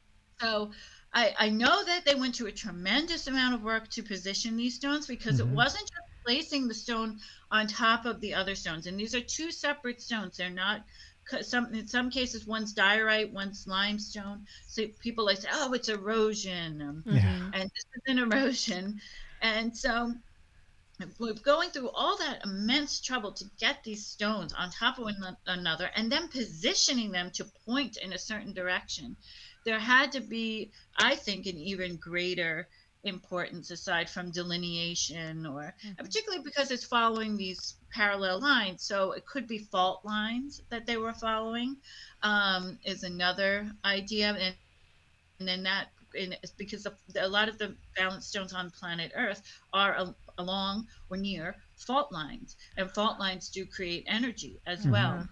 [0.40, 0.72] So
[1.12, 4.76] I, I know that they went to a tremendous amount of work to position these
[4.76, 5.54] stones because it Mhm.
[5.54, 7.18] wasn't just placing the stone
[7.50, 8.86] on top of the other stones.
[8.86, 10.36] And these are two separate stones.
[10.36, 10.84] They're not
[11.42, 14.44] some in some cases one's diorite, one's limestone.
[14.66, 16.82] So people like say, oh, it's erosion.
[16.82, 17.22] Um, Yeah.
[17.22, 17.52] Mhm.
[17.52, 19.00] and this is an erosion.
[19.40, 20.14] And so
[21.18, 25.36] we're going through all that immense trouble to get these stones on top of one
[25.46, 29.16] another and then positioning them to point in a certain direction.
[29.64, 32.68] There had to be, I think, an even greater
[33.04, 35.96] importance aside from delineation or Mhm.
[35.98, 40.96] particularly because it's following these parallel lines so it could be fault lines that they
[40.96, 41.76] were following
[42.22, 44.56] um, is another idea and
[45.40, 49.12] and then that in, it's because of, a lot of the balance stones on planet
[49.16, 49.42] Earth
[49.72, 55.28] are al- along or near fault lines, and fault lines do create energy as well.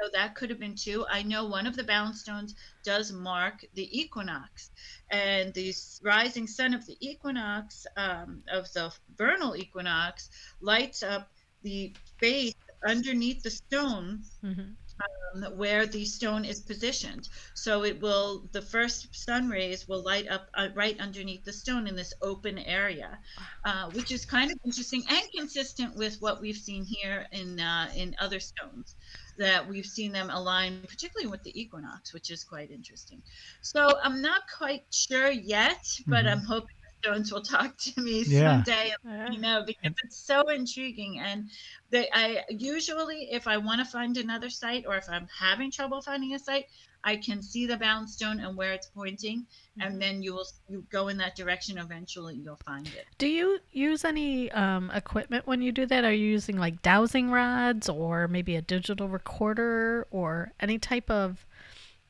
[0.00, 1.06] So that could have been two.
[1.10, 4.70] I know one of the balance stones does mark the equinox,
[5.10, 5.72] and the
[6.02, 10.30] rising sun of the equinox um, of the vernal equinox
[10.60, 11.30] lights up
[11.62, 12.54] the space
[12.86, 14.76] underneath the stone Mhm.
[15.00, 17.28] Um, where the stone is positioned.
[17.54, 21.86] So it will, the first sun rays will light up uh, right underneath the stone
[21.86, 23.18] in this open area,
[23.64, 27.88] uh, which is kind of interesting and consistent with what we've seen here in uh,
[27.94, 28.94] in other stones.
[29.38, 33.22] That we've seen them align, particularly with the equinox, which is quite interesting.
[33.62, 36.32] So I'm not quite sure yet, but Mhm.
[36.32, 38.62] I'm hoping the stones will talk to me Yeah.
[38.62, 39.30] someday Yeah.
[39.30, 41.50] you know because it's so intriguing and
[41.90, 46.00] they i usually if i want to find another site or if i'm having trouble
[46.02, 46.66] finding a site
[47.04, 49.46] i can see the balance stone and where it's pointing
[49.80, 53.58] and then you will you go in that direction eventually you'll find it Do you
[53.72, 56.04] use any um, equipment when you do that?
[56.04, 61.46] Are you using like dowsing rods or maybe a digital recorder or any type of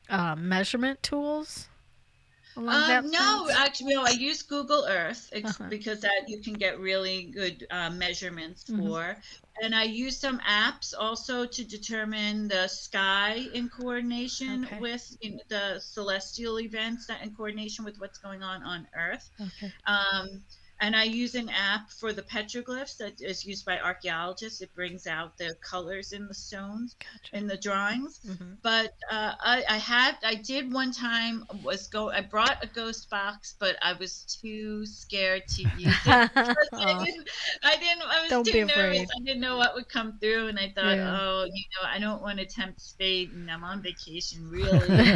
[0.09, 1.69] um, measurement tools?
[2.67, 4.03] Um, no, actually, no.
[4.03, 5.69] I use Google Earth ex- Uh-huh.
[5.69, 8.77] because that you can get really good uh, measurements Mhm.
[8.85, 9.17] for,
[9.61, 14.79] and I use some apps also to determine the sky in coordination Okay.
[14.79, 19.29] with you know, the celestial events that in coordination with what's going on on Earth.
[19.39, 19.71] Okay.
[19.85, 20.43] Um,
[20.81, 24.61] and I use an app for the petroglyphs that is used by archaeologists.
[24.61, 27.37] It brings out the colors in the stones Gotcha.
[27.37, 28.19] in the drawings.
[28.25, 28.57] Mhm.
[28.61, 32.09] But uh, I, I had, I did one time was go.
[32.09, 36.31] I brought a ghost box, but I was too scared to use it.
[36.73, 37.29] I didn't,
[37.63, 38.03] I didn't.
[38.03, 38.71] I was Don't too nervous.
[38.75, 39.07] afraid.
[39.19, 41.17] I didn't know what would come through, and I thought, Yeah.
[41.19, 44.89] oh, you know, I don't want to tempt fate, and I'm on vacation, really.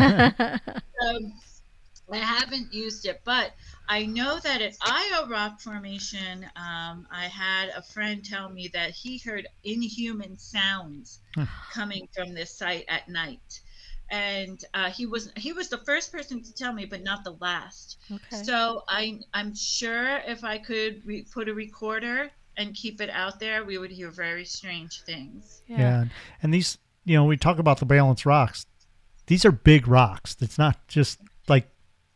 [1.08, 1.34] um,
[2.14, 3.52] I haven't used it, but
[3.88, 8.92] I know that at Ayo Rock Formation, um, I had a friend tell me that
[8.92, 11.20] he heard inhuman sounds
[11.72, 13.62] coming from this site at night.
[14.10, 17.36] And uh, he was he was the first person to tell me, but not the
[17.40, 17.98] last.
[18.12, 18.44] okay.
[18.44, 23.40] So I I'm sure if I could re- put a recorder and keep it out
[23.40, 25.64] there, we would hear very strange things.
[25.68, 26.02] Yeah.
[26.02, 26.12] And,
[26.44, 28.68] and these, you know, we talk about the balance rocks.
[29.26, 30.36] These are big rocks.
[30.42, 31.20] It's not just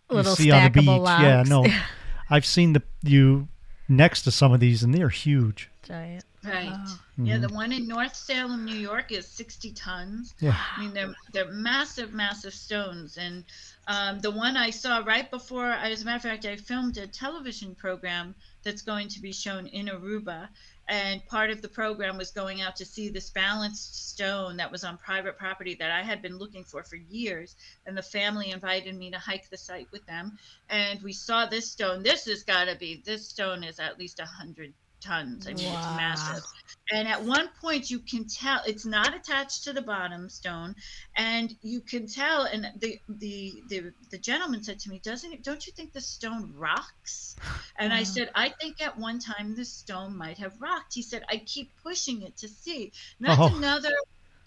[0.10, 0.84] like you Little see on the beach.
[0.86, 1.50] stackable Yeah, logs.
[1.50, 1.66] no.
[2.30, 3.48] I've seen the you
[3.88, 5.70] next to some of these, and they are huge.
[5.84, 6.24] Giant.
[6.44, 6.70] Right.
[6.70, 6.86] Wow.
[7.18, 10.34] Yeah, the one in North Salem, New York, is 60 tons.
[10.40, 10.56] Yeah.
[10.78, 13.18] I mean, they're they're massive, massive stones.
[13.18, 13.44] And
[13.88, 17.08] um, the one I saw right before, as a matter of fact, I filmed a
[17.08, 20.48] television program that's going to be shown in Aruba.
[20.90, 24.84] And part of the program was going out to see this balanced stone that was
[24.84, 27.56] on private property that I had been looking for for years.
[27.86, 30.38] And the family invited me to hike the site with them.
[30.70, 32.04] And we saw this stone.
[32.04, 35.48] This has got to be, this stone is at least 100 tons.
[35.48, 35.78] I mean, Wow.
[35.80, 36.44] it's massive.
[36.92, 40.76] And at one point, you can tell it's not attached to the bottom stone,
[41.16, 42.44] and you can tell.
[42.44, 45.44] And the the the, the gentleman said to me, "Doesn't it?
[45.44, 47.36] Don't you think the stone rocks?"
[47.78, 51.24] And I said, "I think at one time the stone might have rocked." He said,
[51.30, 53.52] "I keep pushing it to see." And that's Oh.
[53.54, 53.92] another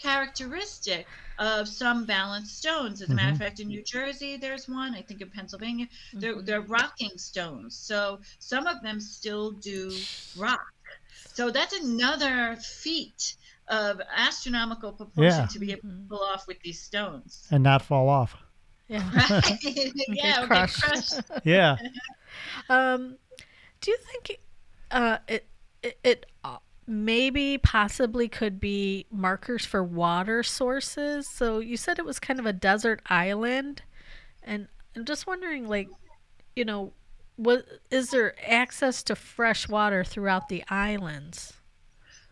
[0.01, 3.03] characteristic of some balanced stones.
[3.03, 3.38] As a matter of Mhm.
[3.38, 4.95] fact, in New Jersey, there's one.
[4.95, 5.86] I think in Pennsylvania,
[6.20, 6.43] they're Mhm.
[6.43, 7.78] they're rocking stones.
[7.80, 10.61] So some of them still do rock.
[11.33, 13.35] So that's another feat
[13.68, 15.47] of astronomical proportion Yeah.
[15.47, 16.09] to be able to Mhm.
[16.09, 17.47] pull off with these stones.
[17.51, 18.37] And not fall off.
[18.89, 19.09] Yeah.
[19.14, 19.59] Right?
[19.62, 20.83] Get yeah, get crushed.
[20.83, 21.20] crushed.
[21.45, 21.76] Yeah.
[22.68, 23.16] Um,
[23.81, 24.39] do you think
[24.93, 25.47] uh, it
[25.83, 31.28] it, it uh, maybe possibly could be markers for water sources?
[31.28, 33.83] So you said it was kind of a desert island,
[34.43, 35.89] and I'm just wondering, like,
[36.55, 36.93] you know,
[37.41, 41.55] what is there access to fresh water throughout the islands?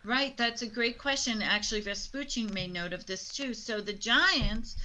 [0.04, 1.40] Right, that's a great question.
[1.42, 3.54] Actually, Vespucci made note of this too.
[3.54, 4.76] So the giants,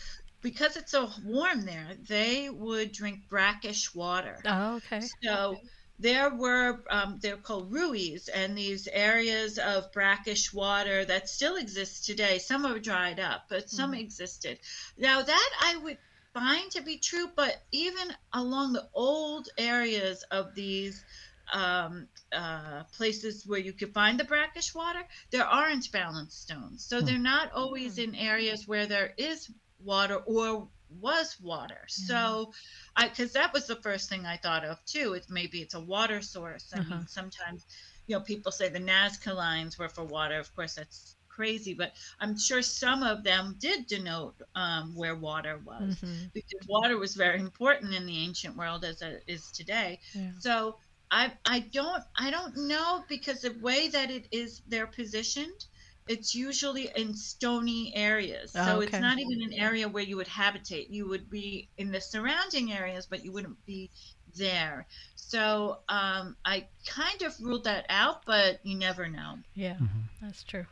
[0.41, 4.39] because it's so warm there, they would drink brackish water.
[4.45, 5.01] Oh, okay.
[5.23, 5.57] So
[5.99, 12.05] there were um, they're called ruis, and these areas of brackish water that still exist
[12.05, 12.39] today.
[12.39, 14.59] Some are dried up, but some existed.
[14.97, 15.97] Now that I would
[16.33, 21.05] find to be true, but even along the old areas of these
[21.53, 26.85] um, uh, places where you could find the brackish water, there aren't balanced stones.
[26.87, 27.03] So Hmm.
[27.03, 31.81] they're not always in areas where there is water or was water.
[31.87, 32.53] So
[32.95, 35.13] I because that was the first thing I thought of too.
[35.13, 36.71] It's maybe it's a water source.
[36.73, 37.03] I Uh-huh.
[37.03, 37.65] mean, sometimes
[38.07, 40.39] you know people say the Nazca lines were for water.
[40.39, 45.57] Of course, that's crazy, but I'm sure some of them did denote um, where water
[45.65, 46.31] was Mhm.
[46.33, 49.99] because water was very important in the ancient world as it is today.
[50.13, 50.31] Yeah.
[50.39, 50.77] So
[51.11, 55.59] I I don't I don't know because the way that it is they're positioned,
[56.07, 58.53] it's usually in stony areas.
[58.55, 58.81] Oh, so okay.
[58.81, 60.89] it's not even an area where you would habitate.
[60.89, 63.91] You would be in the surrounding areas, but you wouldn't be
[64.35, 64.87] there.
[65.15, 69.37] So um, I kind of ruled that out, but you never know.
[69.55, 70.09] Yeah, Mhm.
[70.21, 70.65] that's true.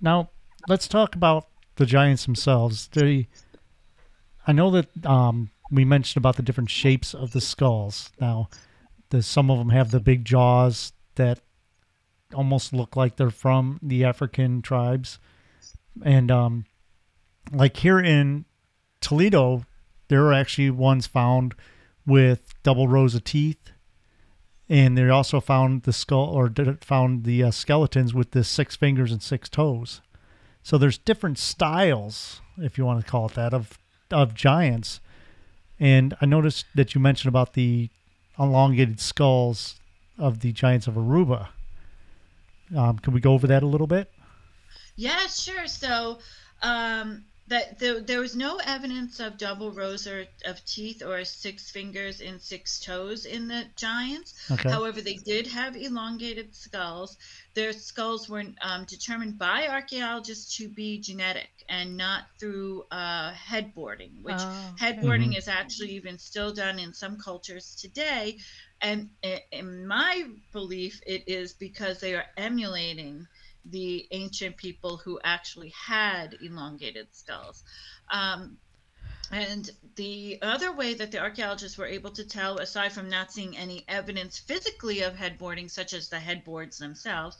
[0.00, 0.30] Now,
[0.68, 2.88] let's talk about the giants themselves.
[2.92, 3.28] They,
[4.46, 8.10] I know that um, we mentioned about the different shapes of the skulls.
[8.20, 8.48] Now,
[9.10, 11.40] the, some of them have the big jaws that
[12.34, 15.18] almost look like they're from the African tribes,
[16.04, 16.64] and um,
[17.52, 18.44] like here in
[19.00, 19.64] Toledo,
[20.08, 21.54] there are actually ones found
[22.06, 23.69] with double rows of teeth.
[24.70, 26.50] And they also found the skull, or
[26.80, 30.00] found the uh, skeletons with the six fingers and six toes.
[30.62, 33.78] So there's different styles, if you want to call it that, of
[34.12, 35.00] of giants.
[35.80, 37.90] And I noticed that you mentioned about the
[38.38, 39.80] elongated skulls
[40.18, 41.48] of the giants of Aruba.
[42.76, 44.10] Um, can we go over that a little bit?
[44.94, 45.66] Yeah, sure.
[45.66, 46.18] So
[46.62, 51.70] um, that there, there was no evidence of double rows or, of teeth or six
[51.70, 54.34] fingers and six toes in the giants.
[54.50, 54.70] Okay.
[54.70, 57.16] However, they did have elongated skulls.
[57.54, 64.22] Their skulls were um, determined by archaeologists to be genetic and not through uh, headboarding,
[64.22, 64.92] which Oh, okay.
[64.94, 68.38] headboarding is actually even still done in some cultures today.
[68.80, 69.10] And
[69.52, 73.26] in my belief, it is because they are emulating
[73.64, 77.62] the ancient people who actually had elongated skulls.
[78.10, 78.58] Um,
[79.32, 83.56] and the other way that the archaeologists were able to tell, aside from not seeing
[83.56, 87.36] any evidence physically of headboarding, such as the headboards themselves,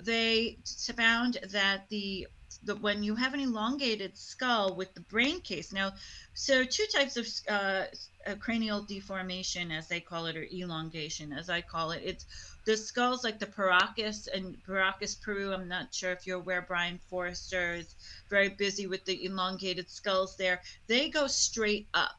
[0.00, 0.58] they
[0.96, 2.28] found that the
[2.64, 5.72] the, when you have an elongated skull with the brain case.
[5.72, 5.92] Now,
[6.34, 7.84] so two types of uh,
[8.26, 12.02] uh, cranial deformation, as they call it, or elongation, as I call it.
[12.04, 12.26] It's
[12.64, 15.52] the skulls like the Paracas and Paracas, Peru.
[15.52, 16.62] I'm not sure if you're aware.
[16.62, 17.94] Brien Foerster is
[18.30, 20.60] very busy with the elongated skulls there.
[20.86, 22.16] They go straight up.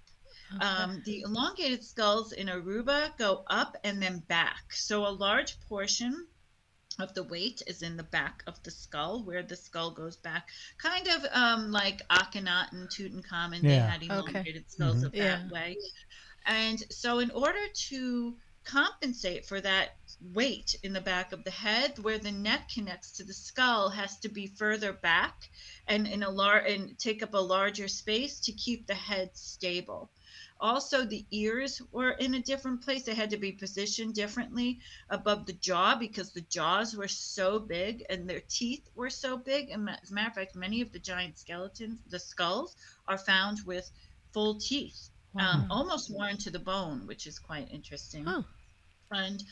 [0.60, 4.72] Um, the elongated skulls in Aruba go up and then back.
[4.72, 6.28] So a large portion
[7.00, 10.48] of the weight is in the back of the skull, where the skull goes back,
[10.78, 13.62] kind of um, like Akhenaten, Tutankhamun.
[13.64, 13.70] Yeah.
[13.70, 13.90] They Yeah.
[13.90, 14.32] had Okay.
[14.34, 15.06] elongated skulls Mhm.
[15.06, 15.50] of that Yeah.
[15.50, 15.78] way.
[16.46, 22.00] And so, in order to compensate for that weight in the back of the head,
[22.00, 25.36] where the neck connects to the skull, has to be further back
[25.88, 30.12] and in a lar- and take up a larger space to keep the head stable.
[30.60, 33.04] Also, the ears were in a different place.
[33.04, 34.80] They had to be positioned differently
[35.10, 39.70] above the jaw because the jaws were so big and their teeth were so big.
[39.70, 42.76] And as a matter of fact, many of the giant skeletons, the skulls,
[43.08, 43.92] are found with
[44.32, 48.26] full teeth, um, almost worn to the bone, which is quite interesting.
[48.28, 48.46] Oh.
[49.12, 49.44] And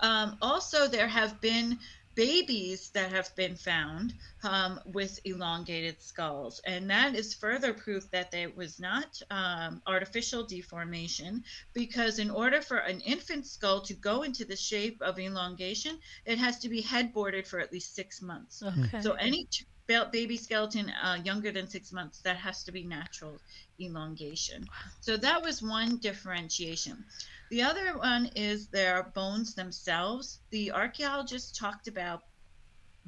[0.00, 1.78] um, also, there have been
[2.18, 4.12] babies that have been found
[4.42, 10.42] um, with elongated skulls, and that is further proof that there was not um, artificial
[10.42, 11.44] deformation.
[11.74, 15.96] Because in order for an infant skull to go into the shape of elongation,
[16.26, 18.64] it has to be headboarded for at least six months.
[18.64, 19.00] Okay.
[19.00, 19.48] So any
[19.88, 23.40] baby skeleton uh, younger than six months, that has to be natural
[23.80, 24.66] elongation.
[25.00, 27.04] So that was one differentiation.
[27.50, 30.40] The other one is their bones themselves.
[30.50, 32.20] The archaeologists talked about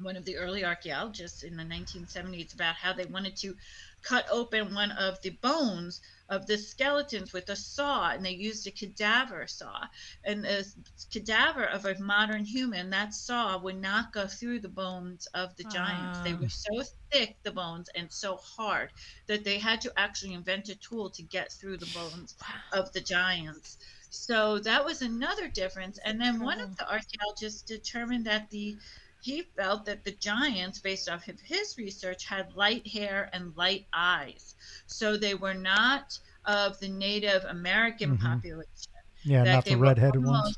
[0.03, 3.55] one of the early archaeologists in the 1970s about how they wanted to
[4.03, 8.65] cut open one of the bones of the skeletons with a saw and they used
[8.67, 9.85] a cadaver saw.
[10.23, 10.65] And the
[11.11, 15.63] cadaver of a modern human that saw would not go through the bones of the
[15.65, 16.21] giants.
[16.21, 18.91] They were so thick the bones and so hard
[19.27, 22.35] that they had to actually invent a tool to get through the bones
[22.71, 23.77] of the giants.
[24.09, 25.99] So that was another difference.
[26.03, 28.77] And then one of the archaeologists determined that the
[29.21, 33.87] he felt that the giants, based off of his research, had light hair and light
[33.93, 34.55] eyes.
[34.87, 38.21] So they were not of the Native American Mhm.
[38.21, 38.91] population.
[39.23, 40.57] Yeah, not the were redheaded ones.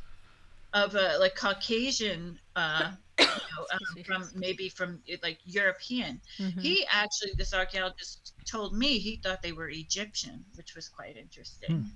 [0.74, 6.20] Of a like Caucasian, uh, you know, um, from maybe from like European.
[6.39, 6.61] Mhm.
[6.61, 11.91] He actually, this archaeologist told me he thought they were Egyptian, which was quite interesting.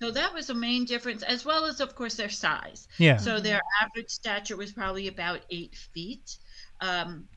[0.00, 2.86] So that was a main difference, as well as, of course, their size.
[2.98, 3.16] Yeah.
[3.16, 6.36] So their average stature was probably about eight feet.
[6.80, 7.28] Um,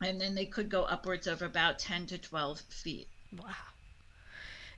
[0.00, 3.08] and then they could go upwards of about 10 to 12 feet.
[3.36, 3.54] Wow.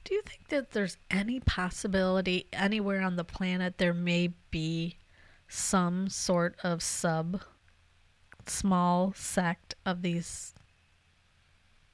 [0.05, 4.99] Do you think that there's any possibility anywhere on the planet there may be
[5.49, 7.41] some sort of sub
[8.47, 10.53] small sect of these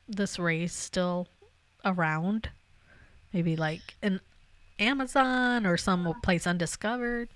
[0.08, 1.28] this race still
[1.84, 2.50] around?
[3.32, 4.20] Maybe like in
[4.80, 7.28] Amazon or some place undiscovered?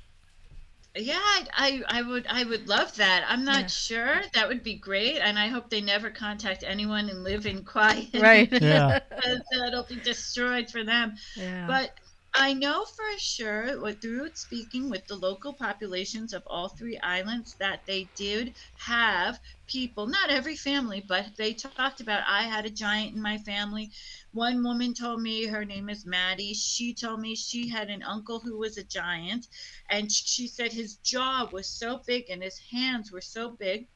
[0.97, 3.25] Yeah, I, I, I would I would love that.
[3.29, 3.67] I'm not Yeah.
[3.67, 4.23] sure.
[4.33, 8.15] That would be great, and I hope they never contact anyone and live in quiet.
[8.15, 8.49] Right.
[8.53, 9.01] Yeah.
[9.11, 11.17] because it'll be destroyed for them.
[11.37, 11.67] yeah.
[11.67, 11.99] But
[12.37, 17.55] I know for sure, what- through speaking with the local populations of all three islands,
[17.61, 22.71] that they did have people, not every family, but they talked about I had a
[22.71, 23.93] giant in my family.
[24.33, 26.55] One woman told me her name is Maddie.
[26.55, 29.47] She told me she had an uncle who was a giant,
[29.89, 33.89] and she said his jaw was so big and his hands were so big.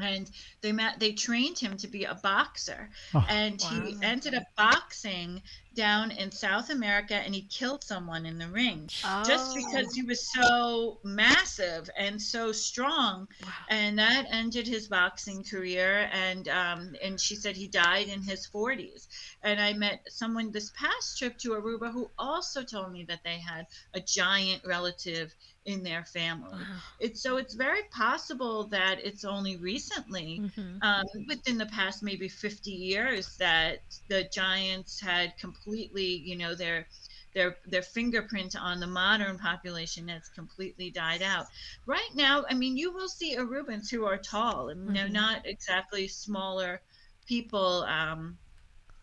[0.00, 0.28] And
[0.62, 3.24] they met, they trained him to be a boxer, Oh.
[3.28, 5.42] and he ended up boxing
[5.74, 8.88] down in South America and he killed someone in the ring
[9.24, 9.60] just Oh.
[9.66, 13.48] because he was so massive and so strong Wow.
[13.70, 18.46] and that ended his boxing career and um, and she said he died in his
[18.46, 19.06] 40s
[19.42, 23.38] and I met someone this past trip to Aruba who also told me that they
[23.38, 25.34] had a giant relative
[25.64, 30.82] in their family it's so it's very possible that it's only recently Mhm.
[30.82, 36.88] um, within the past maybe 50 years that the giants had completely you know their
[37.34, 41.46] their their fingerprint on the modern population has completely died out
[41.86, 45.08] right now i mean you will see arubans who are tall and they're Mhm.
[45.08, 46.82] not exactly smaller
[47.26, 48.38] people um,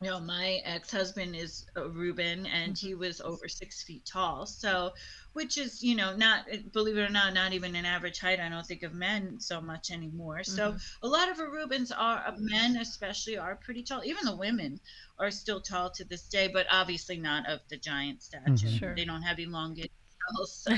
[0.02, 4.45] you know, my ex-husband is Aruban, and he was over six feet tall.
[4.45, 4.91] So,
[5.34, 8.39] which is, you know, not believe it or not, not even an average height.
[8.39, 10.43] I don't think of men so much anymore.
[10.45, 14.02] So, a lot of Arubans are uh, men, especially, are pretty tall.
[14.06, 14.80] Even the women
[15.18, 18.70] are still tall to this day, but obviously not of the giant stature.
[18.70, 18.80] Mhm.
[18.80, 18.95] Sure.
[18.95, 19.91] They don't have elongated
[20.30, 20.64] skulls.
[20.64, 20.78] So.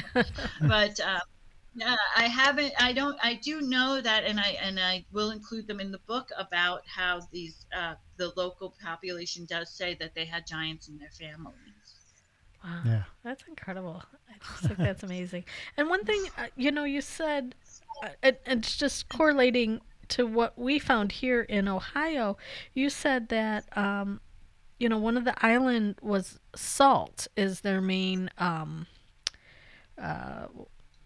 [0.68, 1.22] but um,
[1.74, 2.74] yeah, I haven't.
[2.80, 3.18] I don't.
[3.24, 6.82] I do know that, and I and I will include them in the book about
[6.86, 11.56] how these uh, the local population does say that they had giants in their families.
[12.64, 12.82] Wow.
[12.86, 13.04] Yeah.
[13.24, 14.04] That's incredible.
[14.30, 15.46] I just think that's amazing.
[15.78, 17.56] And one thing, uh, you know, you said,
[18.04, 22.38] uh, it, it's just correlating to what we found here in Ohio.
[22.74, 24.22] You said that, um,
[24.80, 28.88] you know, one of the island was salt is their main, um,
[29.98, 30.48] uh,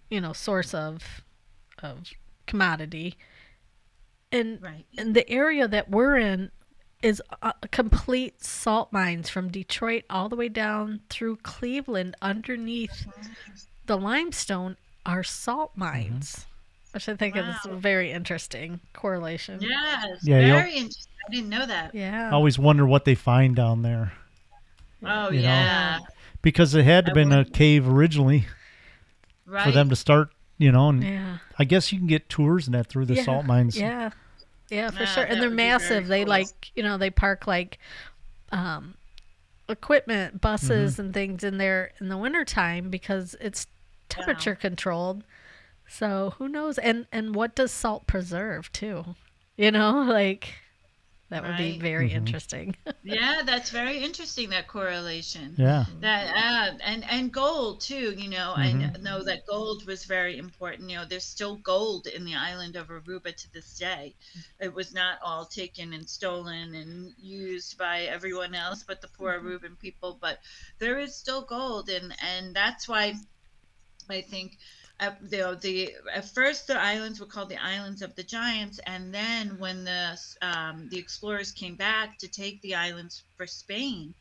[0.10, 1.22] you know, source of
[1.82, 2.12] of
[2.48, 3.18] commodity.
[4.32, 4.86] And Right.
[4.98, 6.52] and the area that we're in
[7.02, 13.06] is a a complete salt mines from Detroit all the way down through Cleveland underneath
[13.86, 16.32] the limestone are salt mines.
[16.36, 16.50] Mm-hmm.
[16.94, 19.60] Which I think is a very interesting correlation.
[19.62, 20.20] Yes.
[20.24, 21.12] Yeah, very interesting.
[21.28, 21.94] I didn't know that.
[21.94, 22.30] Yeah.
[22.30, 24.14] I always wonder what they find down there
[25.04, 25.48] Oh You know?
[25.48, 26.00] yeah.
[26.42, 28.46] because it had to I been a cave originally
[29.46, 29.64] Right.
[29.66, 30.30] for them to start.
[30.58, 31.38] You know, and Yeah.
[31.60, 33.78] I guess you can get tours and that through the Yeah, salt mines.
[33.78, 34.12] Yeah.
[34.70, 35.24] Yeah, for Yeah, sure.
[35.26, 36.08] And they're would be very massive.
[36.08, 36.30] They cool.
[36.30, 37.78] like, you know, they park like
[38.52, 38.96] um
[39.68, 41.02] equipment, buses Mm-hmm.
[41.02, 43.68] and things in there in the wintertime because it's
[44.10, 45.24] temperature controlled.
[45.88, 46.78] So who knows?
[46.78, 49.16] And and what does salt preserve too?
[49.58, 50.54] You know, like
[51.30, 51.82] that would be Right.
[51.82, 52.14] very Mhm.
[52.14, 52.76] interesting.
[53.04, 54.50] yeah, that's very interesting.
[54.50, 55.56] That correlation.
[55.58, 55.86] Yeah.
[56.02, 58.14] That uh, and and gold too.
[58.18, 58.80] You know, I Mhm.
[58.94, 60.90] kn- know that gold was very important.
[60.90, 64.16] You know, there's still gold in the island of Aruba to this day.
[64.60, 69.40] It was not all taken and stolen and used by everyone else, but the poor
[69.40, 70.18] Aruban people.
[70.20, 70.40] But
[70.80, 73.16] there is still gold, and and that's why
[74.10, 74.58] I think.
[75.00, 79.14] Uh, the, the at first the islands were called the islands of the giants and
[79.14, 84.14] then when the um, the explorers came back to take the islands for spain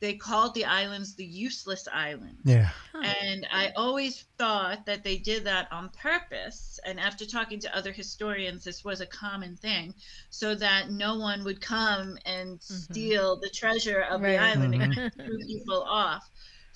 [0.00, 2.70] they called the islands the useless islands Yeah.
[3.02, 6.78] and I always thought that they did that on purpose.
[6.84, 9.94] And after talking to other historians, this was a common thing,
[10.30, 14.32] so that no one would come and steal the treasure of Right.
[14.32, 15.12] the island and Mhm.
[15.24, 16.28] threw people off.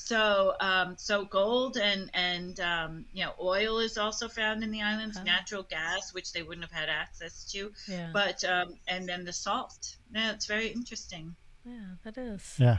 [0.05, 4.83] So, um, so gold and and um, you know oil is also found in the
[4.83, 5.17] islands.
[5.19, 5.25] Oh.
[5.25, 8.11] Natural gas, which they wouldn't have had access to, yeah.
[8.13, 9.97] but um, and then the salt.
[10.15, 11.35] Yeah, it's very interesting.
[11.65, 12.55] yeah, that is.
[12.59, 12.77] Yeah.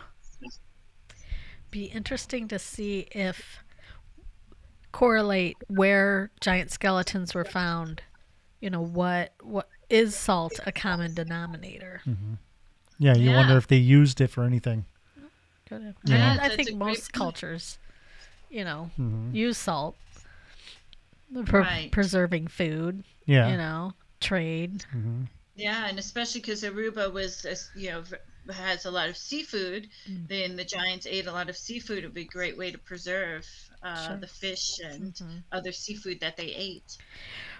[1.72, 3.58] Be interesting to see if
[4.92, 8.04] correlate where giant skeletons were found.
[8.62, 12.04] You know, what what is salt a common denominator?
[13.00, 13.16] Yeah.
[13.16, 13.38] You Yeah.
[13.38, 14.86] wonder if they used it for anything.
[15.68, 15.95] Could have.
[16.05, 16.32] Yeah.
[16.34, 17.80] And I think most cultures,
[18.49, 19.95] you know, hmm use salt
[21.45, 21.91] for Right.
[21.91, 23.03] preserving food.
[23.26, 23.49] Yeah.
[23.49, 24.84] You know, trade.
[24.91, 25.24] hmm
[25.55, 28.03] Yeah, and especially because Aruba was, you know,
[28.53, 29.89] has a lot of seafood.
[30.07, 30.28] Mm.
[30.28, 31.99] Then the giants ate a lot of seafood.
[31.99, 33.47] It would be a great way to preserve
[33.82, 34.18] uh, Sure.
[34.18, 35.43] the fish and Mhm.
[35.51, 36.97] other seafood that they ate.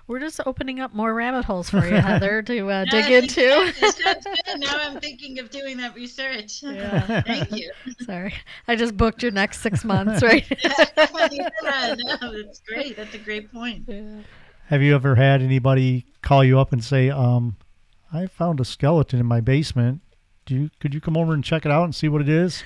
[0.08, 3.68] We're just opening up more rabbit holes for you, Heather, to uh, dig into.
[3.68, 4.34] exactly.
[4.46, 4.60] Good.
[4.60, 6.62] Now I'm thinking of doing that research.
[6.62, 7.22] Yeah.
[7.26, 7.72] Thank you.
[8.06, 8.34] Sorry,
[8.68, 10.46] I just booked your next six months, right?
[10.52, 12.96] yeah, no, that's great.
[12.96, 13.86] That's a great point.
[13.88, 14.22] yeah.
[14.68, 17.56] Have you ever had anybody call you up and say, um,
[18.14, 20.02] I found a skeleton in my basement.
[20.46, 22.64] Do you could you come over and check it out and see what it is?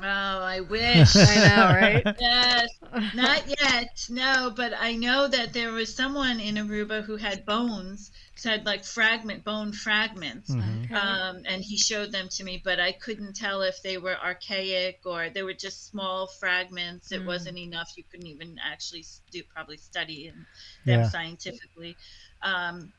[0.00, 1.20] Oh, I wish.
[1.24, 2.08] I know, right?
[2.18, 2.68] Yes,
[3.12, 3.88] not yet.
[4.08, 8.84] No, but I know that there was someone in Aruba who had bones, said like
[8.84, 10.56] fragment bone fragments.
[10.56, 10.90] Mhm.
[10.92, 15.00] Um, and he showed them to me, but I couldn't tell if they were archaic
[15.04, 17.12] or they were just small fragments.
[17.12, 17.26] It Mm.
[17.26, 17.92] wasn't enough.
[17.96, 20.46] You couldn't even actually do probably study them
[20.84, 21.02] Yeah.
[21.02, 21.96] scientifically.
[22.42, 22.92] Um,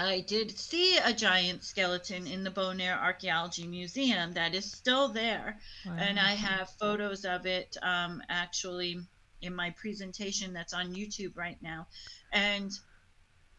[0.00, 5.58] I did see a giant skeleton in the Bonaire Archaeology Museum that is still there
[5.98, 8.98] and I have photos of it um, actually
[9.42, 11.86] in my presentation that's on YouTube right now,
[12.32, 12.70] and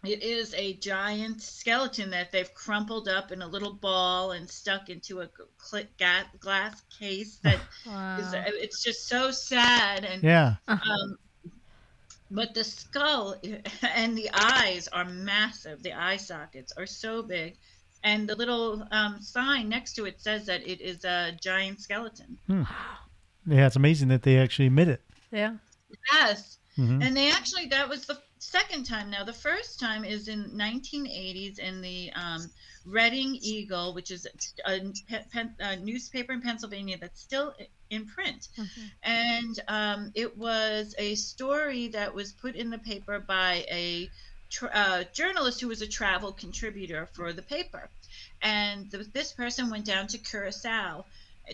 [0.04, 4.89] it is a giant skeleton that they've crumpled up in a little ball and stuck
[4.89, 5.30] into a
[6.39, 7.38] glass case.
[7.44, 8.18] That Wow.
[8.18, 10.56] is, it's just so sad and Yeah.
[10.68, 11.18] um,
[12.32, 13.36] but the skull
[13.95, 15.84] and the eyes are massive.
[15.84, 17.58] The eye sockets are so big.
[18.03, 22.40] And the little um, sign next to it says that it is a giant skeleton.
[22.48, 25.02] Yeah, it's amazing that they actually admit it.
[25.32, 25.53] yeah.
[26.14, 26.58] Yes.
[26.78, 27.03] Mhm.
[27.06, 29.23] And they actually, that was the second time now.
[29.23, 32.49] The first time is in 1980s in the um,
[32.85, 34.27] Reading Eagle, which is
[34.65, 37.53] a, a, a, newspaper in Pennsylvania that's still
[37.91, 38.47] in print.
[38.57, 38.81] Mm-hmm.
[39.03, 44.09] And um, it was a story that was put in the paper by a
[44.49, 47.89] tra- uh, journalist who was a travel contributor for the paper.
[48.41, 51.05] And the, this person went down to Curacao,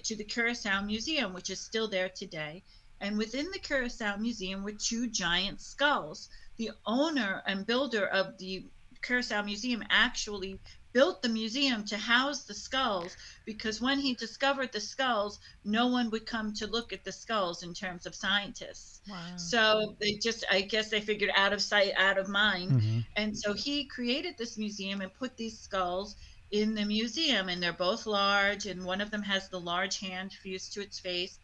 [0.04, 2.64] to the Curacao Museum, which is still there today.
[3.02, 6.30] And within the Curacao Museum were two giant skulls.
[6.58, 8.66] The owner and builder of the
[9.02, 10.60] Curacao Museum actually
[10.94, 13.16] built the museum to house the skulls
[13.46, 17.62] because when he discovered the skulls, no one would come to look at the skulls
[17.62, 19.02] in terms of scientists.
[19.08, 19.38] Wow.
[19.38, 22.72] So they just, I guess they figured out of sight, out of mind.
[22.72, 23.00] Mm-hmm.
[23.16, 26.16] And so he created this museum and put these skulls
[26.50, 30.32] in the museum, and they're both large, and one of them has the large hand
[30.32, 31.38] fused to its face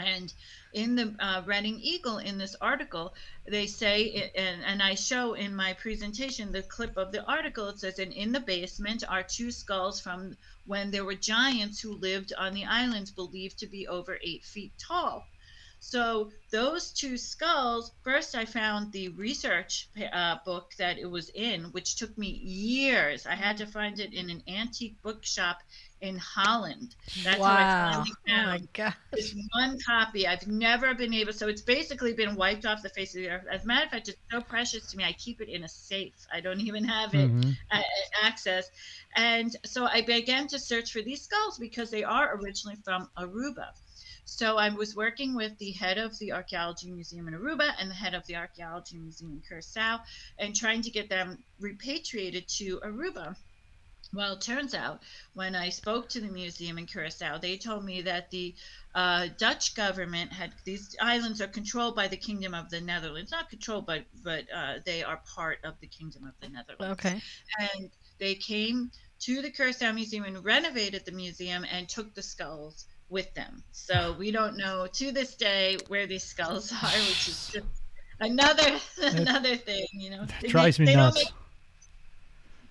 [0.00, 0.32] and
[0.72, 3.14] in the uh, Reading Eagle, in this article,
[3.46, 7.68] they say, and, and I show in my presentation the clip of the article.
[7.68, 10.36] It says, and in the basement are two skulls from
[10.66, 14.72] when there were giants who lived on the islands, believed to be over eight feet
[14.78, 15.26] tall.
[15.82, 21.64] So those two skulls, first I found the research uh, book that it was in,
[21.72, 23.26] which took me years.
[23.26, 25.62] I had to find it in an antique bookshop
[26.00, 26.94] in Holland.
[27.24, 27.48] That's wow.
[27.48, 28.94] how I finally found oh my gosh.
[29.12, 30.26] this one copy.
[30.26, 31.32] I've never been able.
[31.32, 33.44] So it's basically been wiped off the face of the earth.
[33.50, 35.04] As a matter of fact, it's so precious to me.
[35.04, 36.14] I keep it in a safe.
[36.32, 37.80] I don't even have it mm-hmm.
[38.22, 38.70] access.
[39.16, 43.68] And so I began to search for these skulls because they are originally from Aruba.
[44.24, 47.94] So I was working with the head of the Archaeology Museum in Aruba and the
[47.94, 49.98] head of the Archaeology Museum in Curacao
[50.38, 53.36] and trying to get them repatriated to Aruba.
[54.12, 55.02] Well, it turns out
[55.34, 58.54] when I spoke to the museum in Curacao, they told me that the
[58.94, 63.48] uh, Dutch government had these islands are controlled by the Kingdom of the Netherlands, not
[63.48, 66.98] controlled, but but uh, they are part of the Kingdom of the Netherlands.
[66.98, 67.20] Okay.
[67.60, 72.86] And they came to the Curacao Museum and renovated the museum and took the skulls
[73.10, 73.62] with them.
[73.72, 77.66] So we don't know to this day where these skulls are, which is just
[78.18, 80.24] another another thing, you know.
[80.24, 81.32] That drives me nuts.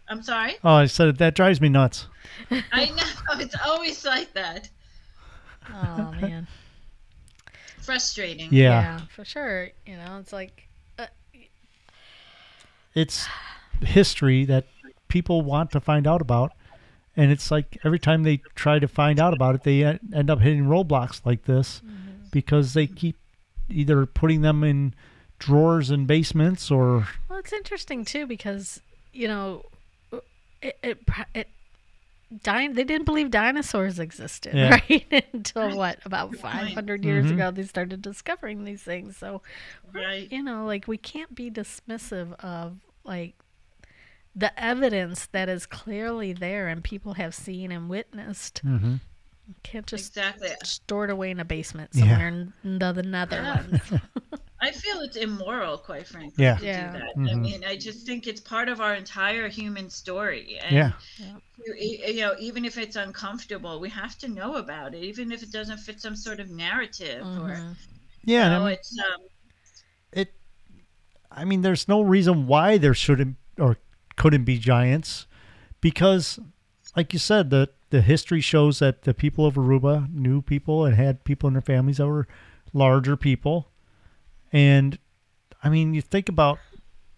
[0.09, 0.55] Make, I'm sorry.
[0.63, 2.07] Oh, I said that drives me nuts.
[2.51, 4.69] I know it's always like that.
[5.69, 6.47] Oh man.
[7.81, 8.49] Frustrating.
[8.51, 8.81] Yeah.
[8.81, 8.99] yeah.
[9.15, 9.69] for sure.
[9.85, 10.67] You know, it's like
[10.97, 11.07] uh,
[12.93, 13.27] it's
[13.81, 14.65] history that
[15.07, 16.53] people want to find out about,
[17.15, 20.39] and it's like every time they try to find out about it, they end up
[20.39, 22.27] hitting roadblocks like this mm-hmm.
[22.31, 23.15] because they keep
[23.69, 24.93] either putting them in
[25.37, 27.07] drawers in basements or.
[27.29, 28.81] Well, it's interesting too because
[29.13, 29.65] you know
[30.61, 30.99] it, it,
[31.33, 31.47] it
[32.43, 34.69] Din- they didn't believe dinosaurs existed, yeah.
[34.87, 35.25] right?
[35.33, 37.33] Until what, about 500 years mm-hmm.
[37.33, 39.17] ago, they started discovering these things.
[39.17, 39.41] So,
[39.93, 40.31] right.
[40.31, 43.33] you know, like we can't be dismissive of like
[44.35, 48.61] the evidence that is clearly there and people have seen and witnessed.
[48.63, 48.95] Mm-hmm.
[49.63, 50.49] can't just exactly.
[50.63, 52.69] store it away in a basement somewhere yeah.
[52.69, 53.81] in the, the Netherlands.
[53.91, 53.99] Yeah.
[54.61, 56.57] I feel it's immoral, quite frankly, yeah.
[56.57, 56.91] to yeah.
[56.91, 57.17] do that.
[57.17, 57.27] Mm-hmm.
[57.29, 60.59] I mean, I just think it's part of our entire human story.
[60.61, 60.91] And yeah.
[61.65, 65.43] You, you, know, even if it's uncomfortable, we have to know about it, even if
[65.43, 67.45] it doesn't fit some sort of narrative mm-hmm.
[67.45, 67.75] or.
[68.25, 69.21] Yeah, you know, I mean, it's um.
[70.11, 70.33] It.
[71.31, 73.77] I mean, there's no reason why there shouldn't or
[74.17, 75.25] couldn't be giants,
[75.79, 76.37] because,
[76.97, 80.95] like you said, the the history shows that the people of Aruba knew people and
[80.95, 82.27] had people in their families that were
[82.73, 83.68] larger people
[84.51, 84.97] and
[85.63, 86.59] I mean, you think about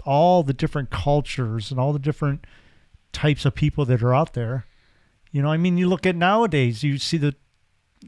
[0.06, 2.46] all the different cultures and all the different
[3.14, 4.66] types of people that are out there.
[5.32, 7.36] You know, I mean, you look at nowadays, you see the,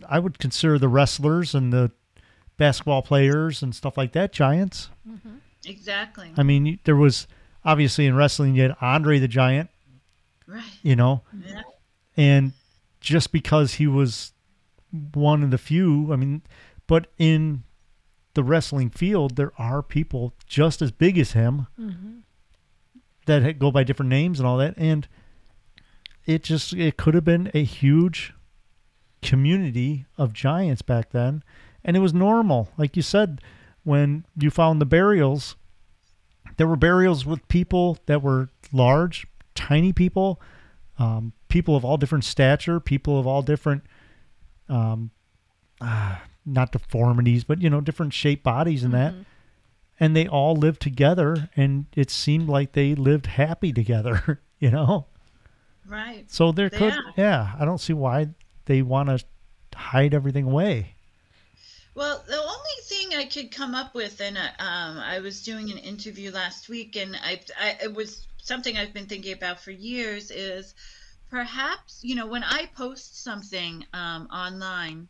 [0.09, 1.91] I would consider the wrestlers and the
[2.57, 4.89] basketball players and stuff like that giants.
[5.07, 5.35] Mm-hmm.
[5.65, 6.31] Exactly.
[6.35, 7.27] I mean, there was
[7.63, 9.69] obviously in wrestling, you had Andre the Giant.
[10.47, 10.63] Right.
[10.81, 11.21] You know?
[11.45, 11.61] Yeah.
[12.17, 12.53] And
[12.99, 14.33] just because he was
[15.13, 16.41] one of the few, I mean,
[16.87, 17.63] but in
[18.34, 22.19] the wrestling field, there are people just as big as him mm-hmm.
[23.26, 25.07] that go by different names and all that, and
[26.26, 28.34] it just it could have been a huge
[29.22, 31.43] community of giants back then,
[31.84, 33.41] and it was normal, like you said,
[33.84, 35.55] when you found the burials.
[36.57, 40.39] There were burials with people that were large, tiny people,
[40.99, 43.84] um, people of all different stature, people of all different
[44.69, 45.10] um,
[45.81, 49.18] uh, not deformities, but you know, different shaped bodies and mm-hmm.
[49.20, 49.26] that.
[49.99, 54.41] And they all lived together, and it seemed like they lived happy together.
[54.60, 55.07] You know.
[55.86, 56.24] Right.
[56.32, 58.30] So there could, yeah, I don't see why
[58.64, 59.26] they want to
[59.78, 60.95] hide everything away.
[61.95, 65.72] Well, the only thing I could come up with, and uh, um, I was doing
[65.72, 69.72] an interview last week, and I, I it was something I've been thinking about for
[69.72, 70.32] years.
[70.32, 70.74] Is
[71.30, 75.07] perhaps you know when I post something um, online,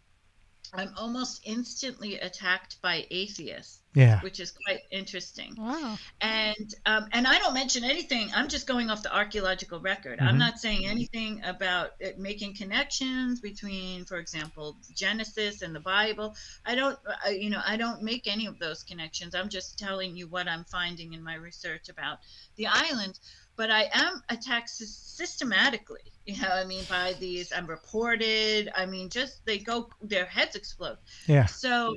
[0.73, 4.19] I'm almost instantly attacked by atheists Yeah.
[4.21, 5.55] which is quite interesting.
[5.57, 5.97] Wow.
[6.19, 8.31] And um, and I don't mention anything.
[8.33, 10.19] I'm just going off the archaeological record.
[10.19, 10.39] I'm Mhm.
[10.39, 16.35] not saying anything about it making connections between, for example, Genesis and the Bible.
[16.65, 19.35] I don't, uh, you know, I don't make any of those connections.
[19.35, 22.17] I'm just telling you what I'm finding in my research about
[22.55, 23.19] the island.
[23.55, 26.01] But I am attacked systematically.
[26.25, 27.51] You know, I mean, by these.
[27.51, 28.71] I'm reported.
[28.75, 30.97] I mean, just they go, their heads explode.
[31.27, 31.45] Yeah.
[31.45, 31.95] So,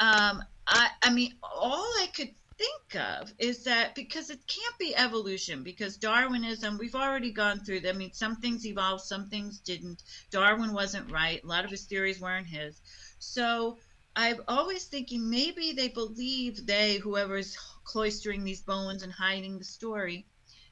[0.00, 4.96] um, I, I mean, all I could think of is that because it can't be
[4.96, 7.80] evolution, because Darwinism, we've already gone through.
[7.80, 7.94] that.
[7.94, 10.02] I mean, some things evolved, some things didn't.
[10.30, 11.42] Darwin wasn't right.
[11.42, 12.80] A lot of his theories weren't his.
[13.18, 13.78] So,
[14.16, 20.24] I'm always thinking maybe they believe they, whoever's cloistering these bones and hiding the story,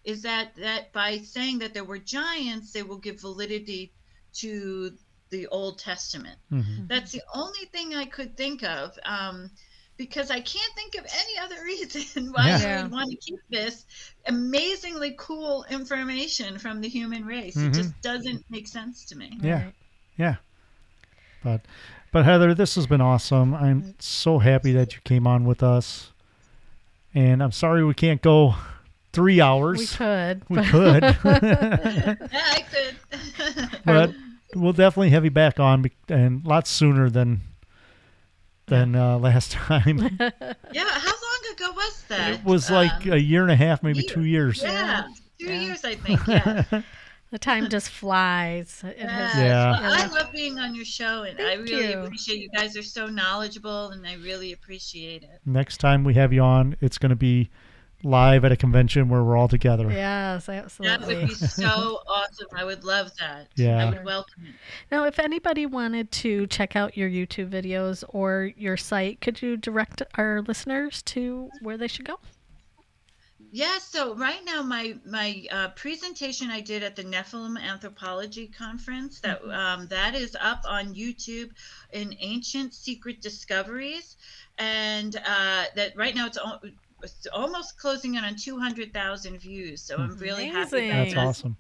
[0.05, 3.93] is that that by saying that there were giants, they will give validity
[4.35, 4.93] to
[5.31, 6.39] the Old Testament.
[6.53, 6.87] Mhm.
[6.89, 8.97] That's the only thing I could think of.
[9.05, 9.51] Um,
[9.97, 12.77] because I can't think of any other reason why Yeah.
[12.79, 13.87] you would want to keep this
[14.27, 17.57] amazingly cool information from the human race.
[17.57, 17.69] Mhm.
[17.69, 19.39] It just doesn't make sense to me.
[19.41, 19.65] Yeah.
[19.65, 19.75] Right.
[20.19, 20.37] Yeah.
[21.43, 21.61] But
[22.13, 23.55] but Heather, this has been awesome.
[23.55, 26.11] I'm so happy that you came on with us.
[27.15, 28.55] And I'm sorry we can't go
[29.15, 29.79] three hours.
[29.79, 30.43] We could.
[30.49, 31.03] We but- could.
[31.25, 33.81] Yeah, I could.
[33.85, 34.15] but
[34.55, 37.41] we'll definitely have you back on be- and lots sooner than
[38.67, 39.99] than uh, last time.
[40.21, 42.35] yeah, how long ago was that?
[42.35, 44.09] it was like Um, a year and a half, maybe year.
[44.09, 44.63] two years.
[44.63, 45.05] yeah,
[45.39, 45.61] two Yeah.
[45.61, 46.21] years, I think.
[46.27, 46.65] Yeah.
[47.31, 48.83] the time just flies.
[48.85, 49.81] It has- Yeah.
[49.81, 51.99] Well, I love being on your show, and I really you.
[52.01, 55.41] appreciate you guys are so knowledgeable, and I really appreciate it.
[55.45, 57.51] Next time we have you on, it's going to be
[58.05, 59.91] live at a convention where we're all together.
[59.91, 60.97] Yes, absolutely.
[60.97, 62.49] That would be so awesome.
[62.55, 63.49] I would love that.
[63.57, 63.85] Yeah.
[63.85, 64.55] I would welcome it.
[64.91, 69.57] Now, if anybody wanted to check out your YouTube videos or your site, could you
[69.57, 72.19] direct our listeners to where they should go?
[73.55, 79.21] Yeah, so right now my my uh, presentation I did at the Nephilim Anthropology Conference
[79.21, 81.51] that um, that is up on YouTube
[81.93, 84.17] in Ancient Secret Discoveries,
[84.59, 86.75] and uh, that right now it's, al- it's
[87.33, 89.83] almost closing in on two hundred thousand views.
[89.83, 91.15] So I'm really happy about That's Thanks.
[91.15, 91.27] that.
[91.27, 91.57] awesome.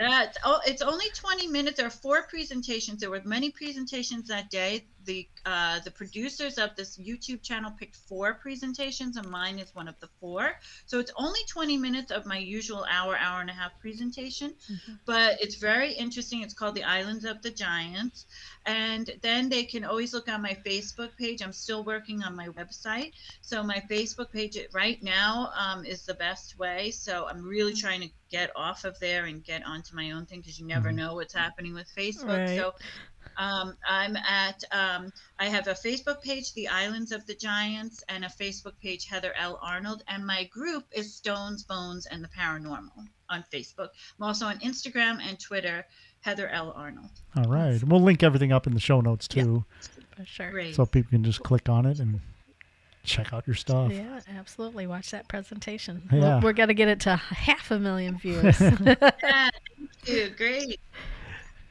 [0.00, 1.76] Uh, it's, oh, it's only 20 minutes.
[1.76, 3.00] There are four presentations.
[3.00, 4.86] There were many presentations that day.
[5.04, 9.88] The uh, the producers of this YouTube channel picked four presentations, and mine is one
[9.88, 10.52] of the four.
[10.86, 14.98] So it's only 20 minutes of my usual hour, hour and a half presentation, Mhm.
[15.04, 16.42] but it's very interesting.
[16.42, 18.26] It's called The Islands of the Giants.
[18.66, 21.42] And then they can always look on my Facebook page.
[21.42, 23.12] I'm still working on my website.
[23.42, 26.90] So my Facebook page right now um, is the best way.
[26.90, 30.40] So I'm really trying to get off of there and get onto my own thing
[30.40, 30.96] because you never Mhm.
[30.96, 32.46] know what's happening with Facebook.
[32.46, 32.56] Right.
[32.58, 32.74] So
[33.36, 38.24] um, I'm at, um, I have a Facebook page, The Islands of the Giants, and
[38.24, 39.58] a Facebook page, Heather L.
[39.62, 40.02] Arnold.
[40.08, 43.88] And my group is Stones, Bones, and the Paranormal on Facebook.
[44.18, 45.84] I'm also on Instagram and Twitter,
[46.20, 46.72] Heather L.
[46.76, 47.10] Arnold.
[47.36, 47.82] All right.
[47.82, 49.42] We'll link everything up in the show notes Yeah.
[49.44, 49.64] too,
[50.16, 50.50] For sure.
[50.50, 50.74] Great.
[50.74, 52.20] so people can just click on it and
[53.02, 53.92] check out your stuff.
[53.92, 54.86] Yeah, absolutely.
[54.86, 56.08] Watch that presentation.
[56.12, 56.36] Yeah.
[56.38, 58.60] We're, we're going to get it to half a million views.
[58.60, 59.50] yeah, thank
[60.06, 60.30] you.
[60.36, 60.80] Great.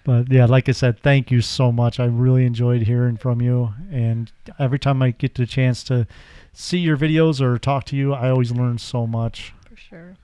[0.04, 2.00] But yeah, like I said, thank you so much.
[2.00, 3.74] I really enjoyed hearing from you.
[3.92, 6.08] And every time I get the chance to
[6.52, 9.54] see your videos or talk to you, I always learn so much.
[9.70, 10.16] For sure.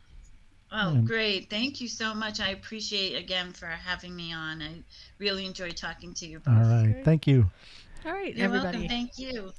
[0.72, 1.50] Oh, And- great.
[1.50, 2.40] Thank you so much.
[2.40, 4.62] I appreciate again for having me on.
[4.62, 4.84] I
[5.18, 6.56] really enjoyed talking to you both.
[6.56, 6.92] All right.
[6.92, 7.06] Great.
[7.06, 7.50] Thank you.
[8.06, 8.78] All right, You're everybody.
[8.80, 8.88] welcome.
[8.90, 9.52] Thank you.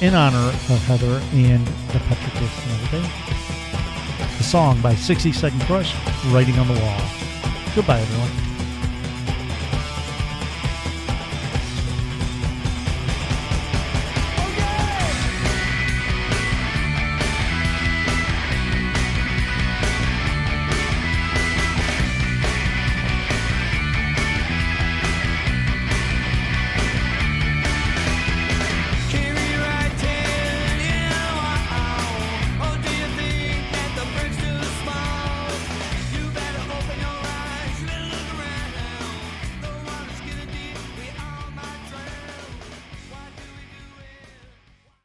[0.00, 4.38] in honor of Heather and the Petroglyphs and everything.
[4.38, 5.96] The song by 60 Second Crush,
[6.26, 7.00] "Writing on the Wall."
[7.74, 8.47] Goodbye, everyone.